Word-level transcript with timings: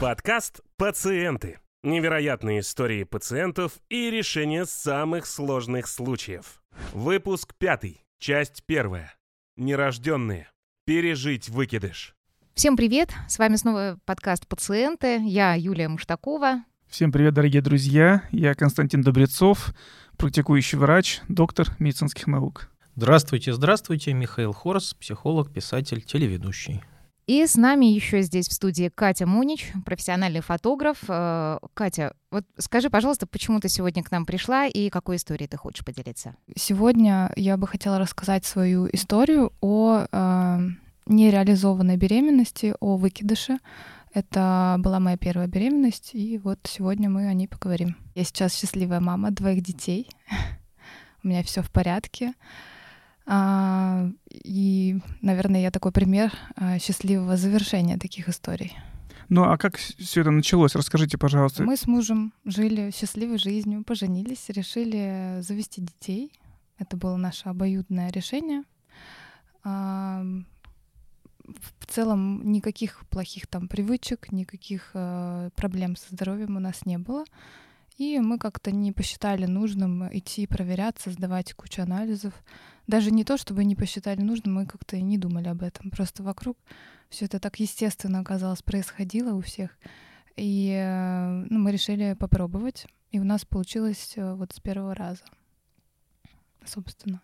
Подкаст 0.00 0.62
«Пациенты». 0.78 1.58
Невероятные 1.82 2.60
истории 2.60 3.04
пациентов 3.04 3.72
и 3.90 4.10
решение 4.10 4.64
самых 4.64 5.26
сложных 5.26 5.88
случаев. 5.88 6.62
Выпуск 6.94 7.52
пятый, 7.58 8.02
часть 8.18 8.64
первая. 8.64 9.12
Нерожденные. 9.58 10.48
Пережить 10.86 11.50
выкидыш. 11.50 12.14
Всем 12.54 12.78
привет! 12.78 13.10
С 13.28 13.38
вами 13.38 13.56
снова 13.56 13.98
подкаст 14.06 14.48
«Пациенты». 14.48 15.20
Я 15.22 15.52
Юлия 15.52 15.88
Муштакова. 15.88 16.64
Всем 16.88 17.12
привет, 17.12 17.34
дорогие 17.34 17.60
друзья. 17.60 18.22
Я 18.30 18.54
Константин 18.54 19.02
Добрецов, 19.02 19.74
практикующий 20.16 20.78
врач, 20.78 21.20
доктор 21.28 21.76
медицинских 21.78 22.26
наук. 22.26 22.70
Здравствуйте, 22.96 23.52
здравствуйте. 23.52 24.14
Михаил 24.14 24.54
Хорс, 24.54 24.94
психолог, 24.94 25.52
писатель, 25.52 26.00
телеведущий. 26.00 26.82
И 27.30 27.46
с 27.46 27.54
нами 27.54 27.86
еще 27.86 28.22
здесь 28.22 28.48
в 28.48 28.52
студии 28.52 28.90
Катя 28.92 29.24
Мунич, 29.24 29.70
профессиональный 29.84 30.40
фотограф. 30.40 30.98
Э, 31.06 31.58
Катя, 31.74 32.16
вот 32.32 32.44
скажи, 32.58 32.90
пожалуйста, 32.90 33.28
почему 33.28 33.60
ты 33.60 33.68
сегодня 33.68 34.02
к 34.02 34.10
нам 34.10 34.26
пришла 34.26 34.66
и 34.66 34.90
какой 34.90 35.14
историей 35.14 35.46
ты 35.46 35.56
хочешь 35.56 35.84
поделиться? 35.84 36.34
Сегодня 36.56 37.32
я 37.36 37.56
бы 37.56 37.68
хотела 37.68 38.00
рассказать 38.00 38.44
свою 38.44 38.88
историю 38.92 39.52
о 39.60 40.06
э, 40.10 40.58
нереализованной 41.06 41.96
беременности, 41.96 42.74
о 42.80 42.96
выкидыше. 42.96 43.58
Это 44.12 44.74
была 44.80 44.98
моя 44.98 45.16
первая 45.16 45.46
беременность, 45.46 46.10
и 46.14 46.36
вот 46.38 46.58
сегодня 46.64 47.08
мы 47.08 47.28
о 47.28 47.32
ней 47.32 47.46
поговорим. 47.46 47.96
Я 48.16 48.24
сейчас 48.24 48.56
счастливая 48.56 48.98
мама 48.98 49.30
двоих 49.30 49.62
детей. 49.62 50.08
У 51.22 51.28
меня 51.28 51.44
все 51.44 51.62
в 51.62 51.70
порядке. 51.70 52.34
А, 53.32 54.10
и, 54.28 54.98
наверное, 55.22 55.60
я 55.62 55.70
такой 55.70 55.92
пример 55.92 56.32
а, 56.56 56.80
счастливого 56.80 57.36
завершения 57.36 57.96
таких 57.96 58.28
историй. 58.28 58.76
Ну 59.28 59.44
а 59.44 59.56
как 59.56 59.76
все 59.76 60.22
это 60.22 60.32
началось? 60.32 60.74
Расскажите, 60.74 61.16
пожалуйста. 61.16 61.62
Мы 61.62 61.76
с 61.76 61.86
мужем 61.86 62.32
жили 62.44 62.90
счастливой 62.92 63.38
жизнью, 63.38 63.84
поженились, 63.84 64.48
решили 64.48 65.36
завести 65.42 65.80
детей. 65.80 66.32
Это 66.76 66.96
было 66.96 67.16
наше 67.16 67.48
обоюдное 67.48 68.10
решение. 68.10 68.64
А, 69.62 70.24
в 71.44 71.86
целом 71.86 72.50
никаких 72.50 73.06
плохих 73.10 73.46
там 73.46 73.68
привычек, 73.68 74.32
никаких 74.32 74.90
проблем 75.54 75.94
со 75.94 76.12
здоровьем 76.12 76.56
у 76.56 76.60
нас 76.60 76.84
не 76.84 76.98
было. 76.98 77.24
И 78.00 78.18
мы 78.18 78.38
как-то 78.38 78.70
не 78.70 78.92
посчитали 78.92 79.44
нужным 79.44 80.08
идти 80.16 80.46
проверяться, 80.46 81.10
сдавать 81.10 81.52
кучу 81.52 81.82
анализов. 81.82 82.32
Даже 82.86 83.10
не 83.10 83.24
то, 83.24 83.36
чтобы 83.36 83.62
не 83.62 83.76
посчитали 83.76 84.22
нужным, 84.22 84.54
мы 84.54 84.64
как-то 84.64 84.96
и 84.96 85.02
не 85.02 85.18
думали 85.18 85.48
об 85.48 85.62
этом. 85.62 85.90
Просто 85.90 86.22
вокруг 86.22 86.56
все 87.10 87.26
это 87.26 87.38
так 87.38 87.60
естественно 87.60 88.20
оказалось, 88.20 88.62
происходило 88.62 89.34
у 89.34 89.42
всех. 89.42 89.76
И 90.34 90.72
э, 90.74 91.44
ну, 91.50 91.58
мы 91.58 91.72
решили 91.72 92.16
попробовать. 92.18 92.86
И 93.10 93.20
у 93.20 93.24
нас 93.24 93.44
получилось 93.44 94.14
э, 94.16 94.32
вот 94.32 94.54
с 94.54 94.60
первого 94.60 94.94
раза, 94.94 95.24
собственно. 96.64 97.20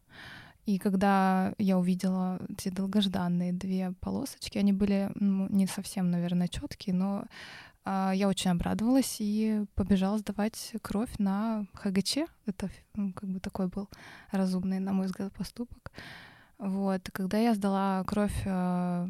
И 0.67 0.79
когда 0.79 1.55
я 1.59 1.79
увидела 1.79 2.39
эти 2.51 2.69
долгожданные 2.69 3.53
две 3.53 3.93
полосочки, 4.01 4.59
они 4.59 4.75
были 4.75 5.11
ну, 5.15 5.49
не 5.49 5.67
совсем, 5.69 6.11
наверное, 6.11 6.49
четкие, 6.49 6.95
но 6.95 7.25
я 7.87 8.29
очень 8.29 8.51
обрадовалась 8.51 9.17
и 9.21 9.65
побежала 9.75 10.19
сдавать 10.19 10.73
кровь 10.83 11.11
на 11.19 11.67
ХГЧ. 11.75 12.19
Это 12.47 12.69
ну, 12.95 13.13
как 13.13 13.29
бы 13.29 13.41
такой 13.41 13.69
был 13.69 13.89
разумный, 14.33 14.81
на 14.81 14.93
мой 14.93 15.07
взгляд, 15.07 15.33
поступок. 15.33 15.93
Вот. 16.59 17.11
когда 17.13 17.39
я 17.39 17.55
сдала 17.55 18.03
кровь, 18.05 18.43
а, 18.47 19.09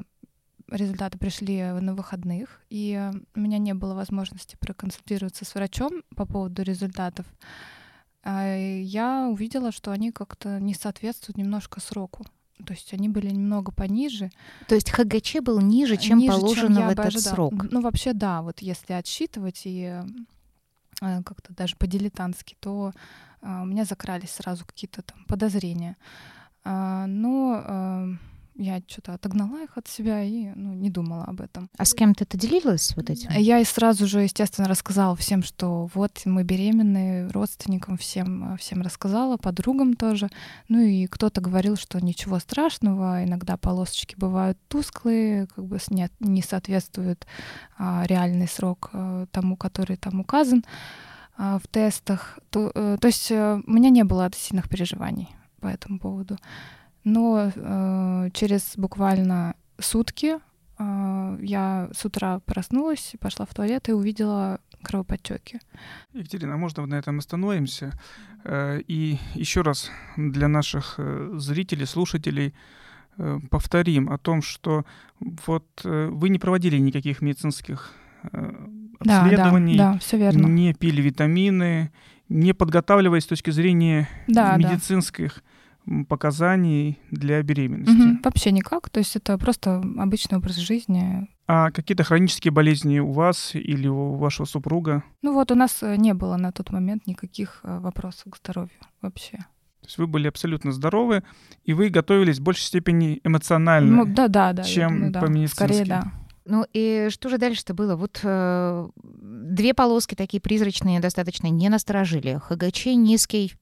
результаты 0.68 1.18
пришли 1.18 1.62
на 1.62 1.94
выходных, 1.94 2.60
и 2.70 3.10
у 3.34 3.40
меня 3.40 3.58
не 3.58 3.72
было 3.74 3.94
возможности 3.94 4.56
проконсультироваться 4.56 5.44
с 5.44 5.54
врачом 5.54 6.02
по 6.16 6.26
поводу 6.26 6.62
результатов. 6.62 7.26
А, 8.22 8.56
я 8.56 9.28
увидела, 9.28 9.70
что 9.70 9.92
они 9.92 10.10
как-то 10.10 10.60
не 10.60 10.74
соответствуют 10.74 11.38
немножко 11.38 11.80
сроку. 11.80 12.26
То 12.64 12.72
есть 12.72 12.92
они 12.94 13.08
были 13.08 13.30
немного 13.30 13.70
пониже. 13.70 14.30
То 14.66 14.74
есть 14.74 14.90
ХГЧ 14.90 15.36
был 15.42 15.60
ниже, 15.60 15.96
чем 15.96 16.18
ниже, 16.18 16.32
положено 16.32 16.76
чем 16.76 16.86
в 16.86 16.90
этот 16.90 17.06
ожидала. 17.06 17.34
срок. 17.34 17.52
Ну, 17.70 17.80
вообще, 17.80 18.12
да, 18.12 18.42
вот 18.42 18.60
если 18.60 18.94
отсчитывать 18.94 19.62
и 19.64 20.02
э, 21.02 21.22
как-то 21.22 21.52
даже 21.54 21.76
по-дилетантски, 21.76 22.56
то 22.58 22.92
э, 23.42 23.62
у 23.62 23.64
меня 23.66 23.84
закрались 23.84 24.30
сразу 24.30 24.64
какие-то 24.64 25.02
там 25.02 25.24
подозрения. 25.26 25.96
Э, 26.64 27.04
но 27.06 27.62
э, 27.64 28.14
я 28.58 28.82
что-то 28.86 29.14
отогнала 29.14 29.62
их 29.62 29.76
от 29.76 29.88
себя 29.88 30.22
и 30.22 30.50
ну, 30.54 30.72
не 30.72 30.90
думала 30.90 31.24
об 31.24 31.40
этом. 31.40 31.68
А 31.76 31.84
с 31.84 31.94
кем 31.94 32.14
ты 32.14 32.24
это 32.24 32.38
делилась 32.38 32.94
вот 32.96 33.10
этим? 33.10 33.30
Я 33.32 33.58
и 33.58 33.64
сразу 33.64 34.06
же, 34.06 34.20
естественно, 34.20 34.68
рассказала 34.68 35.14
всем, 35.16 35.42
что 35.42 35.88
вот 35.94 36.22
мы 36.24 36.42
беременны, 36.42 37.28
родственникам 37.28 37.96
всем, 37.98 38.56
всем 38.58 38.82
рассказала, 38.82 39.36
подругам 39.36 39.94
тоже. 39.94 40.28
Ну 40.68 40.80
и 40.80 41.06
кто-то 41.06 41.40
говорил, 41.40 41.76
что 41.76 42.00
ничего 42.00 42.38
страшного, 42.38 43.24
иногда 43.24 43.56
полосочки 43.56 44.14
бывают 44.16 44.58
тусклые, 44.68 45.46
как 45.48 45.64
бы 45.64 45.78
не, 45.90 46.08
не 46.20 46.42
соответствуют 46.42 47.26
а, 47.78 48.04
реальный 48.06 48.48
срок 48.48 48.90
а, 48.92 49.26
тому, 49.32 49.56
который 49.56 49.96
там 49.96 50.20
указан 50.20 50.64
а, 51.36 51.58
в 51.58 51.66
тестах. 51.68 52.38
То, 52.50 52.72
а, 52.74 52.96
то 52.96 53.06
есть 53.06 53.30
а, 53.30 53.60
у 53.66 53.70
меня 53.70 53.90
не 53.90 54.04
было 54.04 54.30
сильных 54.34 54.68
переживаний 54.68 55.28
по 55.60 55.66
этому 55.66 55.98
поводу. 55.98 56.38
Но 57.06 57.52
э, 57.54 58.30
через 58.32 58.72
буквально 58.76 59.54
сутки 59.78 60.38
э, 60.78 61.38
я 61.40 61.88
с 61.94 62.04
утра 62.04 62.40
проснулась, 62.40 63.14
пошла 63.20 63.46
в 63.46 63.54
туалет 63.54 63.88
и 63.88 63.92
увидела 63.92 64.58
кровоподтеки. 64.82 65.60
Екатерина, 66.12 66.54
а 66.54 66.56
можно 66.56 66.84
на 66.84 66.96
этом 66.96 67.20
остановимся? 67.20 67.92
Э, 68.44 68.80
и 68.88 69.18
еще 69.34 69.62
раз 69.62 69.90
для 70.16 70.48
наших 70.48 70.94
э, 70.98 71.34
зрителей, 71.36 71.86
слушателей 71.86 72.54
э, 73.18 73.38
повторим 73.50 74.10
о 74.10 74.18
том, 74.18 74.42
что 74.42 74.84
вот 75.46 75.66
вы 75.84 76.28
не 76.28 76.38
проводили 76.40 76.76
никаких 76.76 77.22
медицинских 77.22 77.94
обследований, 78.98 79.78
да, 79.78 79.84
да, 79.84 79.92
да, 79.92 79.98
все 80.00 80.18
верно. 80.18 80.46
не 80.48 80.74
пили 80.74 81.00
витамины, 81.00 81.92
не 82.28 82.52
подготавливаясь 82.52 83.22
с 83.22 83.28
точки 83.28 83.50
зрения 83.50 84.08
да, 84.26 84.56
медицинских 84.56 85.42
показаний 86.08 86.98
для 87.10 87.42
беременности? 87.42 87.92
Угу, 87.92 88.18
вообще 88.24 88.50
никак. 88.52 88.90
То 88.90 89.00
есть 89.00 89.16
это 89.16 89.38
просто 89.38 89.82
обычный 89.98 90.38
образ 90.38 90.56
жизни. 90.56 91.28
А 91.48 91.70
какие-то 91.70 92.04
хронические 92.04 92.52
болезни 92.52 92.98
у 92.98 93.12
вас 93.12 93.54
или 93.54 93.86
у 93.86 94.14
вашего 94.14 94.46
супруга? 94.46 95.04
Ну 95.22 95.32
вот 95.32 95.52
у 95.52 95.54
нас 95.54 95.82
э, 95.82 95.96
не 95.96 96.12
было 96.12 96.36
на 96.36 96.50
тот 96.52 96.70
момент 96.70 97.06
никаких 97.06 97.60
э, 97.62 97.78
вопросов 97.78 98.32
к 98.32 98.36
здоровью 98.36 98.80
вообще. 99.00 99.38
То 99.80 99.88
есть 99.88 99.98
вы 99.98 100.08
были 100.08 100.26
абсолютно 100.26 100.72
здоровы, 100.72 101.22
и 101.62 101.72
вы 101.72 101.88
готовились 101.88 102.40
в 102.40 102.42
большей 102.42 102.64
степени 102.64 103.20
эмоционально, 103.22 104.04
ну, 104.04 104.04
да, 104.04 104.26
да, 104.26 104.52
да, 104.52 104.64
чем 104.64 104.94
думаю, 104.94 105.12
да. 105.12 105.20
по-медицински. 105.20 105.54
Скорее, 105.54 105.84
да. 105.84 106.12
Ну 106.44 106.64
и 106.72 107.08
что 107.10 107.28
же 107.28 107.38
дальше-то 107.38 107.74
было? 107.74 107.94
Вот 107.94 108.20
э, 108.22 108.88
две 109.02 109.74
полоски 109.74 110.16
такие 110.16 110.40
призрачные 110.40 111.00
достаточно 111.00 111.48
не 111.48 111.68
насторожили. 111.68 112.40
ХГЧ 112.42 112.86
низкий, 112.86 113.52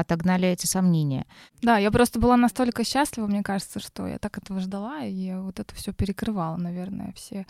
отогнали 0.00 0.48
эти 0.48 0.66
сомнения. 0.66 1.26
Да, 1.62 1.78
я 1.78 1.90
просто 1.90 2.18
была 2.18 2.36
настолько 2.36 2.84
счастлива, 2.84 3.26
мне 3.26 3.42
кажется, 3.42 3.80
что 3.80 4.06
я 4.06 4.18
так 4.18 4.38
этого 4.38 4.60
ждала, 4.60 5.04
и 5.04 5.34
вот 5.34 5.60
это 5.60 5.74
все 5.74 5.92
перекрывало, 5.92 6.56
наверное, 6.56 7.12
все, 7.14 7.46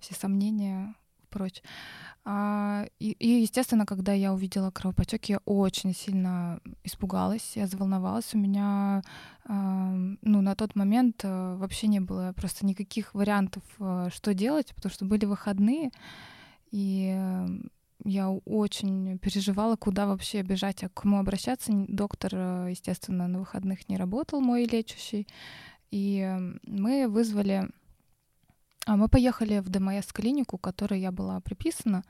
все 0.00 0.14
сомнения 0.14 0.94
прочь. 1.34 1.62
А, 2.24 2.86
и, 3.00 3.10
и, 3.10 3.42
естественно, 3.42 3.84
когда 3.84 4.12
я 4.12 4.32
увидела 4.32 4.70
кровопотек, 4.70 5.24
я 5.26 5.38
очень 5.44 5.94
сильно 5.94 6.60
испугалась, 6.84 7.52
я 7.56 7.66
заволновалась. 7.66 8.32
У 8.34 8.38
меня, 8.38 9.02
а, 9.44 9.92
ну, 10.22 10.40
на 10.40 10.54
тот 10.54 10.76
момент 10.76 11.20
а, 11.24 11.56
вообще 11.56 11.88
не 11.88 12.00
было 12.00 12.32
просто 12.36 12.64
никаких 12.64 13.14
вариантов, 13.14 13.62
а, 13.78 14.08
что 14.10 14.32
делать, 14.32 14.72
потому 14.74 14.92
что 14.92 15.04
были 15.04 15.26
выходные, 15.26 15.90
и 16.70 17.14
я 18.04 18.30
очень 18.30 19.18
переживала, 19.18 19.76
куда 19.76 20.06
вообще 20.06 20.42
бежать, 20.42 20.84
а 20.84 20.88
к 20.88 20.94
кому 20.94 21.18
обращаться. 21.18 21.72
Доктор, 21.88 22.30
э, 22.34 22.66
естественно, 22.70 23.26
на 23.28 23.38
выходных 23.38 23.88
не 23.88 23.96
работал, 23.96 24.40
мой 24.40 24.66
лечащий. 24.66 25.26
И 25.90 26.28
мы 26.66 27.08
вызвали... 27.08 27.68
А 28.86 28.96
мы 28.96 29.08
поехали 29.08 29.60
в 29.60 29.70
ДМС-клинику, 29.70 30.58
которой 30.58 31.00
я 31.00 31.10
была 31.10 31.40
приписана. 31.40 32.04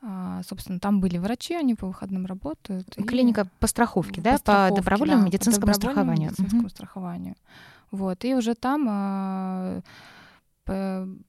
А, 0.00 0.42
собственно, 0.42 0.80
там 0.80 1.00
были 1.00 1.18
врачи, 1.18 1.54
они 1.54 1.76
по 1.76 1.86
выходным 1.86 2.26
работают. 2.26 2.88
Клиника 3.06 3.42
и... 3.42 3.44
по 3.60 3.68
страховке, 3.68 4.20
да? 4.20 4.38
По 4.38 4.70
добровольному 4.74 5.22
да, 5.22 5.26
медицинскому 5.26 5.72
по 5.72 5.78
добровольному 5.78 6.16
страхованию. 6.16 6.30
медицинскому 6.30 6.62
угу. 6.62 6.68
страхованию. 6.70 7.34
Вот. 7.92 8.24
И 8.24 8.34
уже 8.34 8.54
там 8.54 8.86
а, 8.88 9.80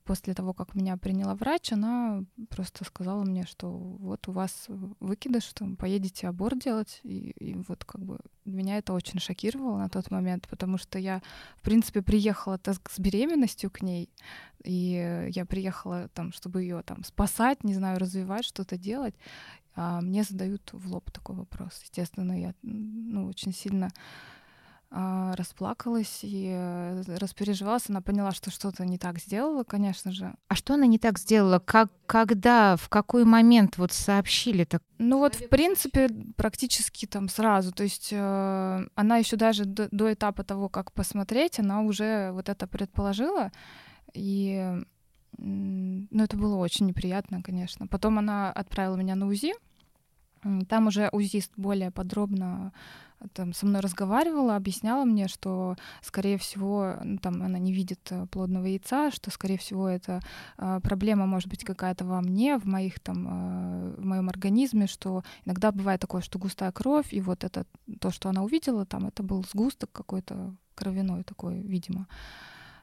после 0.03 0.33
того, 0.33 0.53
как 0.53 0.75
меня 0.75 0.97
приняла 0.97 1.33
врач, 1.33 1.71
она 1.71 2.23
просто 2.49 2.83
сказала 2.83 3.23
мне, 3.23 3.45
что 3.45 3.69
вот 3.69 4.27
у 4.27 4.33
вас 4.33 4.65
выкидыш, 4.99 5.43
что 5.43 5.65
поедете 5.77 6.27
аборт 6.27 6.59
делать. 6.59 6.99
И, 7.03 7.31
и 7.31 7.55
вот 7.67 7.85
как 7.85 8.01
бы 8.01 8.19
меня 8.43 8.77
это 8.77 8.93
очень 8.93 9.19
шокировало 9.19 9.77
на 9.77 9.89
тот 9.89 10.11
момент, 10.11 10.47
потому 10.49 10.77
что 10.77 10.99
я, 10.99 11.21
в 11.55 11.61
принципе, 11.61 12.01
приехала 12.01 12.59
с 12.65 12.99
беременностью 12.99 13.71
к 13.71 13.81
ней, 13.81 14.09
и 14.63 15.29
я 15.33 15.45
приехала 15.45 16.09
там, 16.13 16.33
чтобы 16.33 16.63
ее 16.63 16.81
там 16.83 17.03
спасать, 17.05 17.63
не 17.63 17.73
знаю, 17.73 17.99
развивать, 17.99 18.45
что-то 18.45 18.77
делать. 18.77 19.15
А 19.75 20.01
мне 20.01 20.23
задают 20.23 20.73
в 20.73 20.91
лоб 20.91 21.09
такой 21.11 21.37
вопрос. 21.37 21.79
Естественно, 21.83 22.37
я 22.37 22.53
ну, 22.61 23.27
очень 23.27 23.53
сильно 23.53 23.89
расплакалась 24.91 26.19
и 26.23 26.49
э, 26.51 27.03
распереживалась. 27.17 27.89
Она 27.89 28.01
поняла, 28.01 28.31
что 28.31 28.49
что-то 28.49 28.85
не 28.85 28.97
так 28.97 29.19
сделала, 29.19 29.63
конечно 29.63 30.11
же. 30.11 30.33
А 30.47 30.55
что 30.55 30.73
она 30.73 30.87
не 30.87 30.97
так 30.97 31.19
сделала? 31.19 31.59
Как, 31.59 31.91
когда, 32.07 32.75
в 32.75 32.89
какой 32.89 33.23
момент 33.23 33.77
вот 33.77 33.91
сообщили 33.91 34.63
так? 34.63 34.81
Ну 34.97 35.19
вот, 35.19 35.35
в 35.35 35.47
принципе, 35.49 36.09
практически 36.35 37.05
там 37.05 37.29
сразу. 37.29 37.71
То 37.71 37.83
есть 37.83 38.09
э, 38.11 38.87
она 38.95 39.17
еще 39.17 39.35
даже 39.35 39.65
до, 39.65 39.87
до 39.91 40.11
этапа 40.11 40.43
того, 40.43 40.69
как 40.69 40.91
посмотреть, 40.91 41.59
она 41.59 41.81
уже 41.81 42.31
вот 42.31 42.49
это 42.49 42.65
предположила. 42.65 43.51
И 44.15 44.75
ну, 45.37 46.23
это 46.23 46.35
было 46.35 46.55
очень 46.55 46.87
неприятно, 46.87 47.43
конечно. 47.43 47.85
Потом 47.85 48.17
она 48.17 48.51
отправила 48.51 48.95
меня 48.95 49.15
на 49.15 49.27
УЗИ. 49.27 49.53
Там 50.67 50.87
уже 50.87 51.09
УЗИст 51.11 51.51
более 51.57 51.91
подробно 51.91 52.73
там 53.33 53.53
со 53.53 53.65
мной 53.65 53.81
разговаривала, 53.81 54.55
объясняла 54.55 55.05
мне, 55.05 55.27
что, 55.27 55.75
скорее 56.01 56.37
всего, 56.37 56.95
ну, 57.03 57.17
там 57.17 57.41
она 57.43 57.59
не 57.59 57.73
видит 57.73 57.99
э, 58.11 58.25
плодного 58.27 58.65
яйца, 58.65 59.11
что, 59.11 59.31
скорее 59.31 59.57
всего, 59.57 59.87
это 59.87 60.21
э, 60.57 60.79
проблема 60.81 61.25
может 61.25 61.49
быть 61.49 61.63
какая-то 61.63 62.05
во 62.05 62.21
мне, 62.21 62.57
в 62.57 62.65
моих 62.65 62.99
там, 62.99 63.27
э, 63.27 63.95
в 63.97 64.05
моем 64.05 64.29
организме, 64.29 64.87
что 64.87 65.23
иногда 65.45 65.71
бывает 65.71 66.01
такое, 66.01 66.21
что 66.21 66.39
густая 66.39 66.71
кровь, 66.71 67.13
и 67.13 67.21
вот 67.21 67.43
это 67.43 67.65
то, 67.99 68.11
что 68.11 68.29
она 68.29 68.43
увидела, 68.43 68.85
там 68.85 69.07
это 69.07 69.23
был 69.23 69.43
сгусток 69.43 69.91
какой-то 69.91 70.55
кровяной 70.75 71.23
такой, 71.23 71.59
видимо 71.59 72.07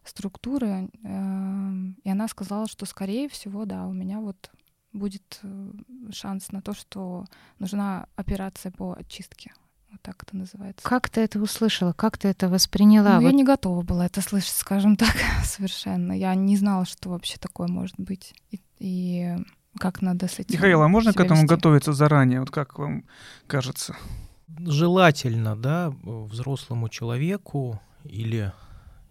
структуры, 0.04 0.90
э, 1.02 1.72
и 2.04 2.10
она 2.10 2.28
сказала, 2.28 2.68
что, 2.68 2.86
скорее 2.86 3.28
всего, 3.28 3.64
да, 3.64 3.86
у 3.86 3.92
меня 3.92 4.20
вот 4.20 4.50
будет 4.92 5.40
э, 5.42 5.72
шанс 6.10 6.52
на 6.52 6.62
то, 6.62 6.74
что 6.74 7.24
нужна 7.58 8.08
операция 8.16 8.72
по 8.72 8.92
очистке. 8.92 9.52
Вот 9.90 10.02
так 10.02 10.22
это 10.22 10.36
называется. 10.36 10.86
Как 10.86 11.08
ты 11.08 11.20
это 11.20 11.40
услышала? 11.40 11.92
Как 11.92 12.18
ты 12.18 12.28
это 12.28 12.48
восприняла? 12.48 13.14
Ну, 13.14 13.20
вот... 13.22 13.26
я 13.26 13.32
не 13.32 13.44
готова 13.44 13.82
была 13.82 14.06
это 14.06 14.20
слышать, 14.20 14.56
скажем 14.56 14.96
так, 14.96 15.14
совершенно. 15.44 16.12
Я 16.12 16.34
не 16.34 16.56
знала, 16.56 16.84
что 16.84 17.10
вообще 17.10 17.38
такое 17.38 17.68
может 17.68 17.96
быть. 17.98 18.34
И, 18.50 18.60
и 18.78 19.36
как 19.78 20.02
надо 20.02 20.28
с 20.28 20.38
этим 20.38 20.54
Михаил, 20.54 20.82
а 20.82 20.88
можно 20.88 21.12
к 21.12 21.20
этому 21.20 21.42
вести? 21.42 21.54
готовиться 21.54 21.92
заранее? 21.92 22.40
Вот 22.40 22.50
как 22.50 22.78
вам 22.78 23.04
кажется? 23.46 23.96
Желательно, 24.58 25.56
да, 25.56 25.92
взрослому 26.02 26.88
человеку 26.88 27.80
или 28.04 28.52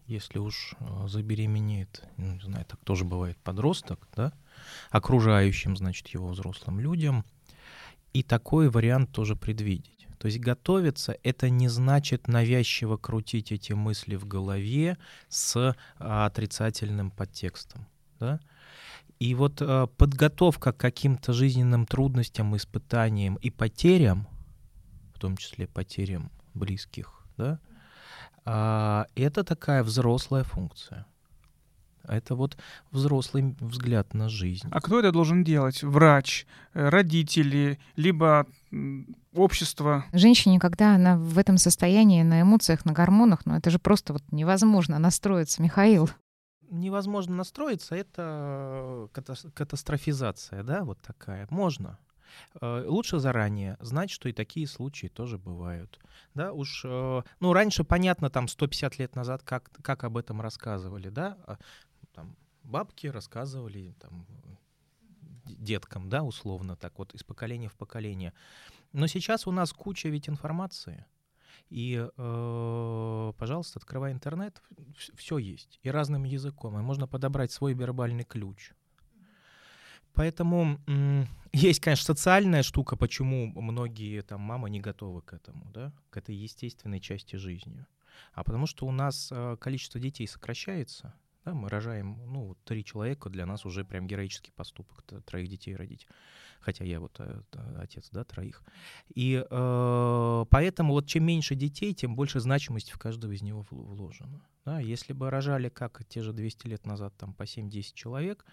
если 0.07 0.39
уж 0.39 0.75
э, 0.79 1.07
забеременеет, 1.07 2.03
ну, 2.17 2.33
не 2.33 2.41
знаю, 2.41 2.65
так 2.65 2.79
тоже 2.83 3.05
бывает, 3.05 3.37
подросток, 3.43 4.07
да, 4.15 4.33
окружающим, 4.91 5.75
значит, 5.75 6.07
его 6.09 6.27
взрослым 6.27 6.79
людям, 6.79 7.25
и 8.13 8.23
такой 8.23 8.69
вариант 8.69 9.11
тоже 9.11 9.35
предвидеть. 9.35 9.94
То 10.25 10.27
есть 10.27 10.39
готовиться— 10.39 11.15
это 11.23 11.51
не 11.51 11.67
значит 11.67 12.27
навязчиво 12.27 12.97
крутить 12.97 13.51
эти 13.51 13.73
мысли 13.73 14.15
в 14.15 14.25
голове 14.25 14.97
с 15.29 15.75
а, 15.99 16.25
отрицательным 16.25 17.11
подтекстом. 17.11 17.85
Да? 18.19 18.39
И 19.19 19.35
вот 19.35 19.61
а, 19.61 19.85
подготовка 19.85 20.73
к 20.73 20.77
каким-то 20.77 21.31
жизненным 21.31 21.85
трудностям, 21.85 22.55
испытаниям 22.57 23.35
и 23.35 23.51
потерям, 23.51 24.27
в 25.13 25.19
том 25.19 25.37
числе 25.37 25.67
потерям 25.67 26.31
близких, 26.55 27.23
да, 27.37 27.59
а, 28.45 29.05
это 29.13 29.43
такая 29.43 29.83
взрослая 29.83 30.43
функция. 30.43 31.05
Это 32.07 32.35
вот 32.35 32.57
взрослый 32.91 33.55
взгляд 33.59 34.13
на 34.13 34.29
жизнь. 34.29 34.67
А 34.71 34.81
кто 34.81 34.99
это 34.99 35.11
должен 35.11 35.43
делать? 35.43 35.83
Врач, 35.83 36.45
э, 36.73 36.89
родители, 36.89 37.79
либо 37.95 38.47
общество? 39.33 40.05
Женщине, 40.13 40.59
когда 40.59 40.95
она 40.95 41.17
в 41.17 41.37
этом 41.37 41.57
состоянии, 41.57 42.23
на 42.23 42.41
эмоциях, 42.41 42.85
на 42.85 42.93
гормонах, 42.93 43.45
ну 43.45 43.55
это 43.55 43.69
же 43.69 43.79
просто 43.79 44.13
вот 44.13 44.23
невозможно 44.31 44.99
настроиться, 44.99 45.61
Михаил. 45.61 46.09
Невозможно 46.69 47.35
настроиться, 47.35 47.95
это 47.95 49.07
катастрофизация, 49.53 50.63
да, 50.63 50.83
вот 50.83 50.99
такая. 51.01 51.47
Можно, 51.51 51.99
э, 52.59 52.85
лучше 52.87 53.19
заранее 53.19 53.77
знать, 53.79 54.09
что 54.09 54.29
и 54.29 54.33
такие 54.33 54.67
случаи 54.67 55.07
тоже 55.07 55.37
бывают. 55.37 55.99
Да, 56.33 56.51
уж, 56.51 56.81
э, 56.83 57.21
ну, 57.39 57.53
раньше, 57.53 57.83
понятно, 57.83 58.29
там, 58.29 58.47
150 58.47 58.97
лет 58.99 59.15
назад, 59.15 59.43
как, 59.43 59.69
как 59.81 60.03
об 60.03 60.17
этом 60.17 60.41
рассказывали, 60.41 61.09
да, 61.09 61.37
а 61.45 61.57
бабки 62.65 63.07
рассказывали 63.07 63.93
там 63.99 64.25
деткам, 65.45 66.09
да, 66.09 66.23
условно 66.23 66.75
так 66.75 66.97
вот 66.97 67.13
из 67.13 67.23
поколения 67.23 67.69
в 67.69 67.75
поколение. 67.75 68.33
Но 68.93 69.07
сейчас 69.07 69.47
у 69.47 69.51
нас 69.51 69.73
куча 69.73 70.09
ведь 70.09 70.29
информации. 70.29 71.05
И, 71.69 72.07
э, 72.15 73.33
пожалуйста, 73.37 73.79
открывай 73.79 74.11
интернет, 74.11 74.61
все 75.15 75.37
есть. 75.37 75.79
И 75.83 75.89
разным 75.89 76.23
языком. 76.23 76.77
И 76.77 76.81
можно 76.81 77.07
подобрать 77.07 77.51
свой 77.51 77.73
вербальный 77.73 78.23
ключ. 78.23 78.71
Поэтому 80.13 80.79
есть, 81.51 81.81
конечно, 81.81 82.05
социальная 82.05 82.63
штука, 82.63 82.95
почему 82.95 83.47
многие 83.47 84.21
там 84.21 84.41
мамы 84.41 84.69
не 84.69 84.79
готовы 84.79 85.21
к 85.21 85.33
этому, 85.33 85.69
да, 85.71 85.91
к 86.09 86.17
этой 86.17 86.35
естественной 86.35 87.01
части 87.01 87.35
жизни. 87.35 87.85
А 88.33 88.45
потому 88.45 88.65
что 88.65 88.85
у 88.85 88.91
нас 88.91 89.29
э, 89.29 89.57
количество 89.59 89.99
детей 89.99 90.25
сокращается, 90.25 91.13
да, 91.45 91.53
мы 91.53 91.69
рожаем, 91.69 92.19
ну, 92.25 92.57
три 92.65 92.83
человека, 92.83 93.29
для 93.29 93.45
нас 93.45 93.65
уже 93.65 93.85
прям 93.85 94.07
героический 94.07 94.51
поступок, 94.51 95.03
троих 95.25 95.47
детей 95.47 95.75
родить. 95.75 96.07
Хотя 96.59 96.83
я 96.83 96.99
вот 96.99 97.19
э, 97.19 97.41
отец, 97.77 98.09
да, 98.11 98.23
троих. 98.23 98.63
И 99.13 99.45
э, 99.47 100.45
поэтому 100.49 100.93
вот 100.93 101.05
чем 101.05 101.23
меньше 101.23 101.53
детей, 101.53 101.93
тем 101.93 102.15
больше 102.15 102.39
значимости 102.39 102.91
в 102.91 102.97
каждого 102.97 103.31
из 103.31 103.43
него 103.43 103.63
вложено. 103.69 104.41
Да, 104.65 104.79
если 104.79 105.13
бы 105.13 105.29
рожали, 105.29 105.69
как 105.69 106.03
те 106.05 106.23
же 106.23 106.33
200 106.33 106.67
лет 106.67 106.87
назад, 106.87 107.13
там 107.15 107.35
по 107.35 107.43
7-10 107.43 107.91
человек, 107.93 108.43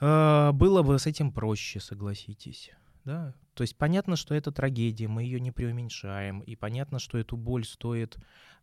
э, 0.00 0.52
было 0.52 0.82
бы 0.82 0.96
с 0.96 1.06
этим 1.06 1.32
проще, 1.32 1.80
согласитесь. 1.80 2.70
Да? 3.04 3.34
То 3.54 3.62
есть 3.62 3.76
понятно, 3.76 4.14
что 4.14 4.36
это 4.36 4.52
трагедия, 4.52 5.08
мы 5.08 5.24
ее 5.24 5.40
не 5.40 5.50
преуменьшаем, 5.50 6.40
и 6.40 6.54
понятно, 6.54 7.00
что 7.00 7.18
эту 7.18 7.36
боль 7.36 7.64
стоит, 7.64 8.16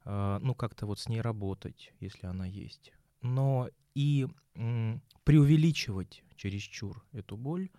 э, 0.06 0.40
ну, 0.42 0.56
как-то 0.56 0.86
вот 0.86 1.02
с 1.02 1.10
ней 1.10 1.20
работать, 1.20 1.92
если 2.00 2.28
она 2.28 2.46
есть 2.46 2.94
но 3.28 3.70
и 3.94 4.28
преувеличивать 5.24 6.24
чересчур 6.36 7.06
эту 7.12 7.36
боль 7.36 7.70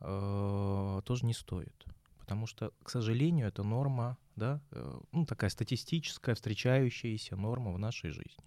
э, 0.00 1.00
тоже 1.04 1.26
не 1.26 1.34
стоит. 1.34 1.84
Потому 2.18 2.46
что, 2.46 2.72
к 2.82 2.88
сожалению, 2.90 3.48
это 3.48 3.62
норма, 3.62 4.16
да, 4.36 4.62
э, 4.70 5.00
ну, 5.12 5.26
такая 5.26 5.50
статистическая, 5.50 6.34
встречающаяся 6.34 7.36
норма 7.36 7.72
в 7.72 7.78
нашей 7.78 8.10
жизни. 8.10 8.44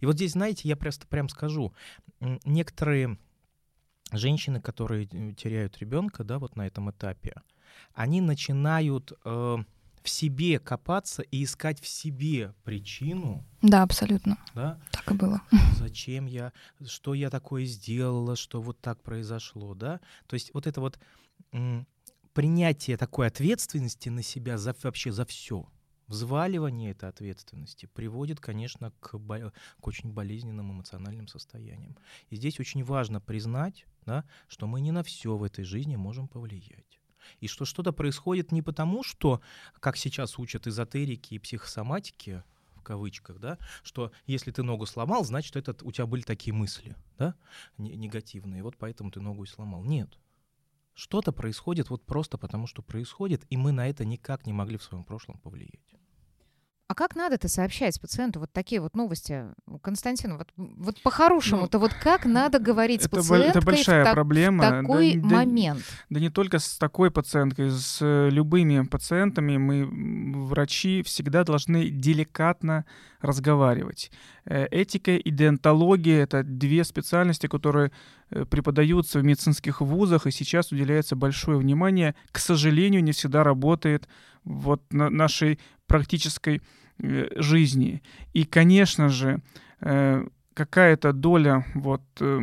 И 0.00 0.06
вот 0.06 0.16
здесь, 0.16 0.32
знаете, 0.32 0.68
я 0.68 0.76
просто 0.76 1.06
прям 1.06 1.28
скажу, 1.28 1.74
некоторые 2.44 3.18
женщины, 4.12 4.60
которые 4.60 5.06
э, 5.10 5.32
теряют 5.34 5.78
ребенка, 5.78 6.24
да, 6.24 6.38
вот 6.38 6.56
на 6.56 6.66
этом 6.66 6.90
этапе, 6.90 7.34
они 7.94 8.20
начинают 8.20 9.12
э, 9.24 9.56
в 10.02 10.08
себе 10.08 10.58
копаться 10.58 11.22
и 11.22 11.44
искать 11.44 11.80
в 11.80 11.86
себе 11.86 12.54
причину. 12.64 13.44
Да, 13.62 13.82
абсолютно. 13.82 14.38
Да? 14.54 14.80
Так 14.90 15.10
и 15.10 15.14
было. 15.14 15.40
Зачем 15.78 16.26
я, 16.26 16.52
что 16.86 17.14
я 17.14 17.30
такое 17.30 17.64
сделала, 17.64 18.36
что 18.36 18.60
вот 18.60 18.80
так 18.80 19.02
произошло, 19.02 19.74
да? 19.74 20.00
То 20.26 20.34
есть 20.34 20.52
вот 20.54 20.66
это 20.66 20.80
вот 20.80 20.98
м, 21.52 21.86
принятие 22.32 22.96
такой 22.96 23.26
ответственности 23.26 24.08
на 24.08 24.22
себя 24.22 24.58
за, 24.58 24.74
вообще 24.82 25.12
за 25.12 25.24
все, 25.24 25.68
взваливание 26.06 26.90
этой 26.90 27.08
ответственности 27.08 27.86
приводит, 27.86 28.40
конечно, 28.40 28.92
к, 29.00 29.18
к 29.18 29.86
очень 29.86 30.12
болезненным 30.12 30.72
эмоциональным 30.72 31.28
состояниям. 31.28 31.96
И 32.30 32.36
здесь 32.36 32.60
очень 32.60 32.84
важно 32.84 33.20
признать, 33.20 33.86
да, 34.06 34.24
что 34.48 34.66
мы 34.66 34.80
не 34.80 34.92
на 34.92 35.02
все 35.02 35.36
в 35.36 35.42
этой 35.42 35.64
жизни 35.64 35.96
можем 35.96 36.28
повлиять. 36.28 37.01
И 37.40 37.48
что 37.48 37.64
что-то 37.64 37.92
происходит 37.92 38.52
не 38.52 38.62
потому, 38.62 39.02
что, 39.02 39.40
как 39.80 39.96
сейчас 39.96 40.38
учат 40.38 40.66
эзотерики 40.66 41.34
и 41.34 41.38
психосоматики, 41.38 42.42
в 42.74 42.82
кавычках, 42.82 43.38
да, 43.38 43.58
что 43.82 44.10
если 44.26 44.50
ты 44.50 44.62
ногу 44.62 44.86
сломал, 44.86 45.24
значит, 45.24 45.56
это, 45.56 45.76
у 45.84 45.92
тебя 45.92 46.06
были 46.06 46.22
такие 46.22 46.52
мысли, 46.52 46.96
да, 47.16 47.36
негативные, 47.78 48.62
вот 48.62 48.76
поэтому 48.76 49.10
ты 49.10 49.20
ногу 49.20 49.44
и 49.44 49.46
сломал. 49.46 49.84
Нет. 49.84 50.18
Что-то 50.94 51.32
происходит 51.32 51.90
вот 51.90 52.04
просто 52.04 52.38
потому, 52.38 52.66
что 52.66 52.82
происходит, 52.82 53.44
и 53.50 53.56
мы 53.56 53.72
на 53.72 53.88
это 53.88 54.04
никак 54.04 54.46
не 54.46 54.52
могли 54.52 54.76
в 54.76 54.82
своем 54.82 55.04
прошлом 55.04 55.38
повлиять. 55.38 55.94
А 56.92 56.94
как 56.94 57.16
надо-то 57.16 57.48
сообщать 57.48 57.98
пациенту 57.98 58.38
вот 58.38 58.52
такие 58.52 58.78
вот 58.82 58.94
новости? 58.94 59.46
Константин, 59.80 60.36
вот, 60.36 60.48
вот 60.58 61.00
по-хорошему-то 61.00 61.78
вот 61.78 61.94
как 61.94 62.26
надо 62.26 62.58
говорить 62.58 63.00
с 63.00 63.06
это, 63.06 63.16
пациенткой 63.16 63.48
это 63.48 63.60
большая 63.62 64.02
в, 64.02 64.04
так- 64.04 64.14
проблема. 64.14 64.62
в 64.62 64.82
такой 64.82 65.14
да, 65.14 65.26
да- 65.26 65.36
момент? 65.36 65.82
Да 66.10 66.20
не 66.20 66.28
только 66.28 66.58
с 66.58 66.76
такой 66.76 67.10
пациенткой, 67.10 67.70
с 67.70 67.96
э, 68.02 68.28
любыми 68.28 68.84
пациентами 68.84 69.56
мы, 69.56 70.44
врачи, 70.44 71.02
всегда 71.02 71.44
должны 71.44 71.88
деликатно 71.88 72.84
разговаривать. 73.22 74.12
Э, 74.44 74.66
Этика 74.70 75.12
и 75.12 75.30
деонтология— 75.30 76.22
это 76.24 76.42
две 76.42 76.84
специальности, 76.84 77.46
которые 77.46 77.90
э, 78.28 78.44
преподаются 78.44 79.18
в 79.18 79.24
медицинских 79.24 79.80
вузах, 79.80 80.26
и 80.26 80.30
сейчас 80.30 80.72
уделяется 80.72 81.16
большое 81.16 81.56
внимание. 81.56 82.14
К 82.32 82.38
сожалению, 82.38 83.02
не 83.02 83.12
всегда 83.12 83.44
работает 83.44 84.08
вот 84.44 84.82
на 84.92 85.08
нашей 85.08 85.58
практической 85.86 86.60
жизни. 86.98 88.02
И, 88.32 88.44
конечно 88.44 89.08
же, 89.08 89.40
э, 89.80 90.26
какая-то 90.54 91.12
доля 91.12 91.66
вот 91.74 92.02
э, 92.20 92.40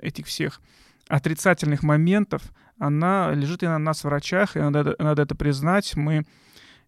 этих 0.00 0.26
всех 0.26 0.60
отрицательных 1.08 1.82
моментов, 1.82 2.42
она 2.78 3.32
лежит 3.32 3.62
и 3.62 3.66
на 3.66 3.78
нас, 3.78 4.04
врачах, 4.04 4.56
и 4.56 4.60
надо, 4.60 4.96
надо 4.98 5.22
это 5.22 5.34
признать. 5.34 5.96
Мы 5.96 6.24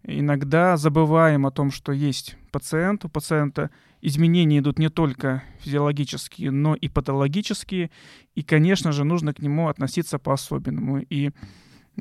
иногда 0.03 0.77
забываем 0.77 1.47
о 1.47 1.50
том, 1.50 1.71
что 1.71 1.93
есть 1.93 2.37
пациент. 2.50 3.05
У 3.05 3.09
пациента 3.09 3.71
изменения 4.00 4.59
идут 4.59 4.79
не 4.79 4.91
только 4.91 5.43
физиологические, 5.61 6.50
но 6.50 6.75
и 6.75 6.88
патологические. 6.88 7.91
И, 8.35 8.43
конечно 8.43 8.93
же, 8.93 9.05
нужно 9.05 9.33
к 9.33 9.41
нему 9.41 9.69
относиться 9.69 10.19
по-особенному. 10.19 10.99
И 10.99 11.29
э, 11.29 11.31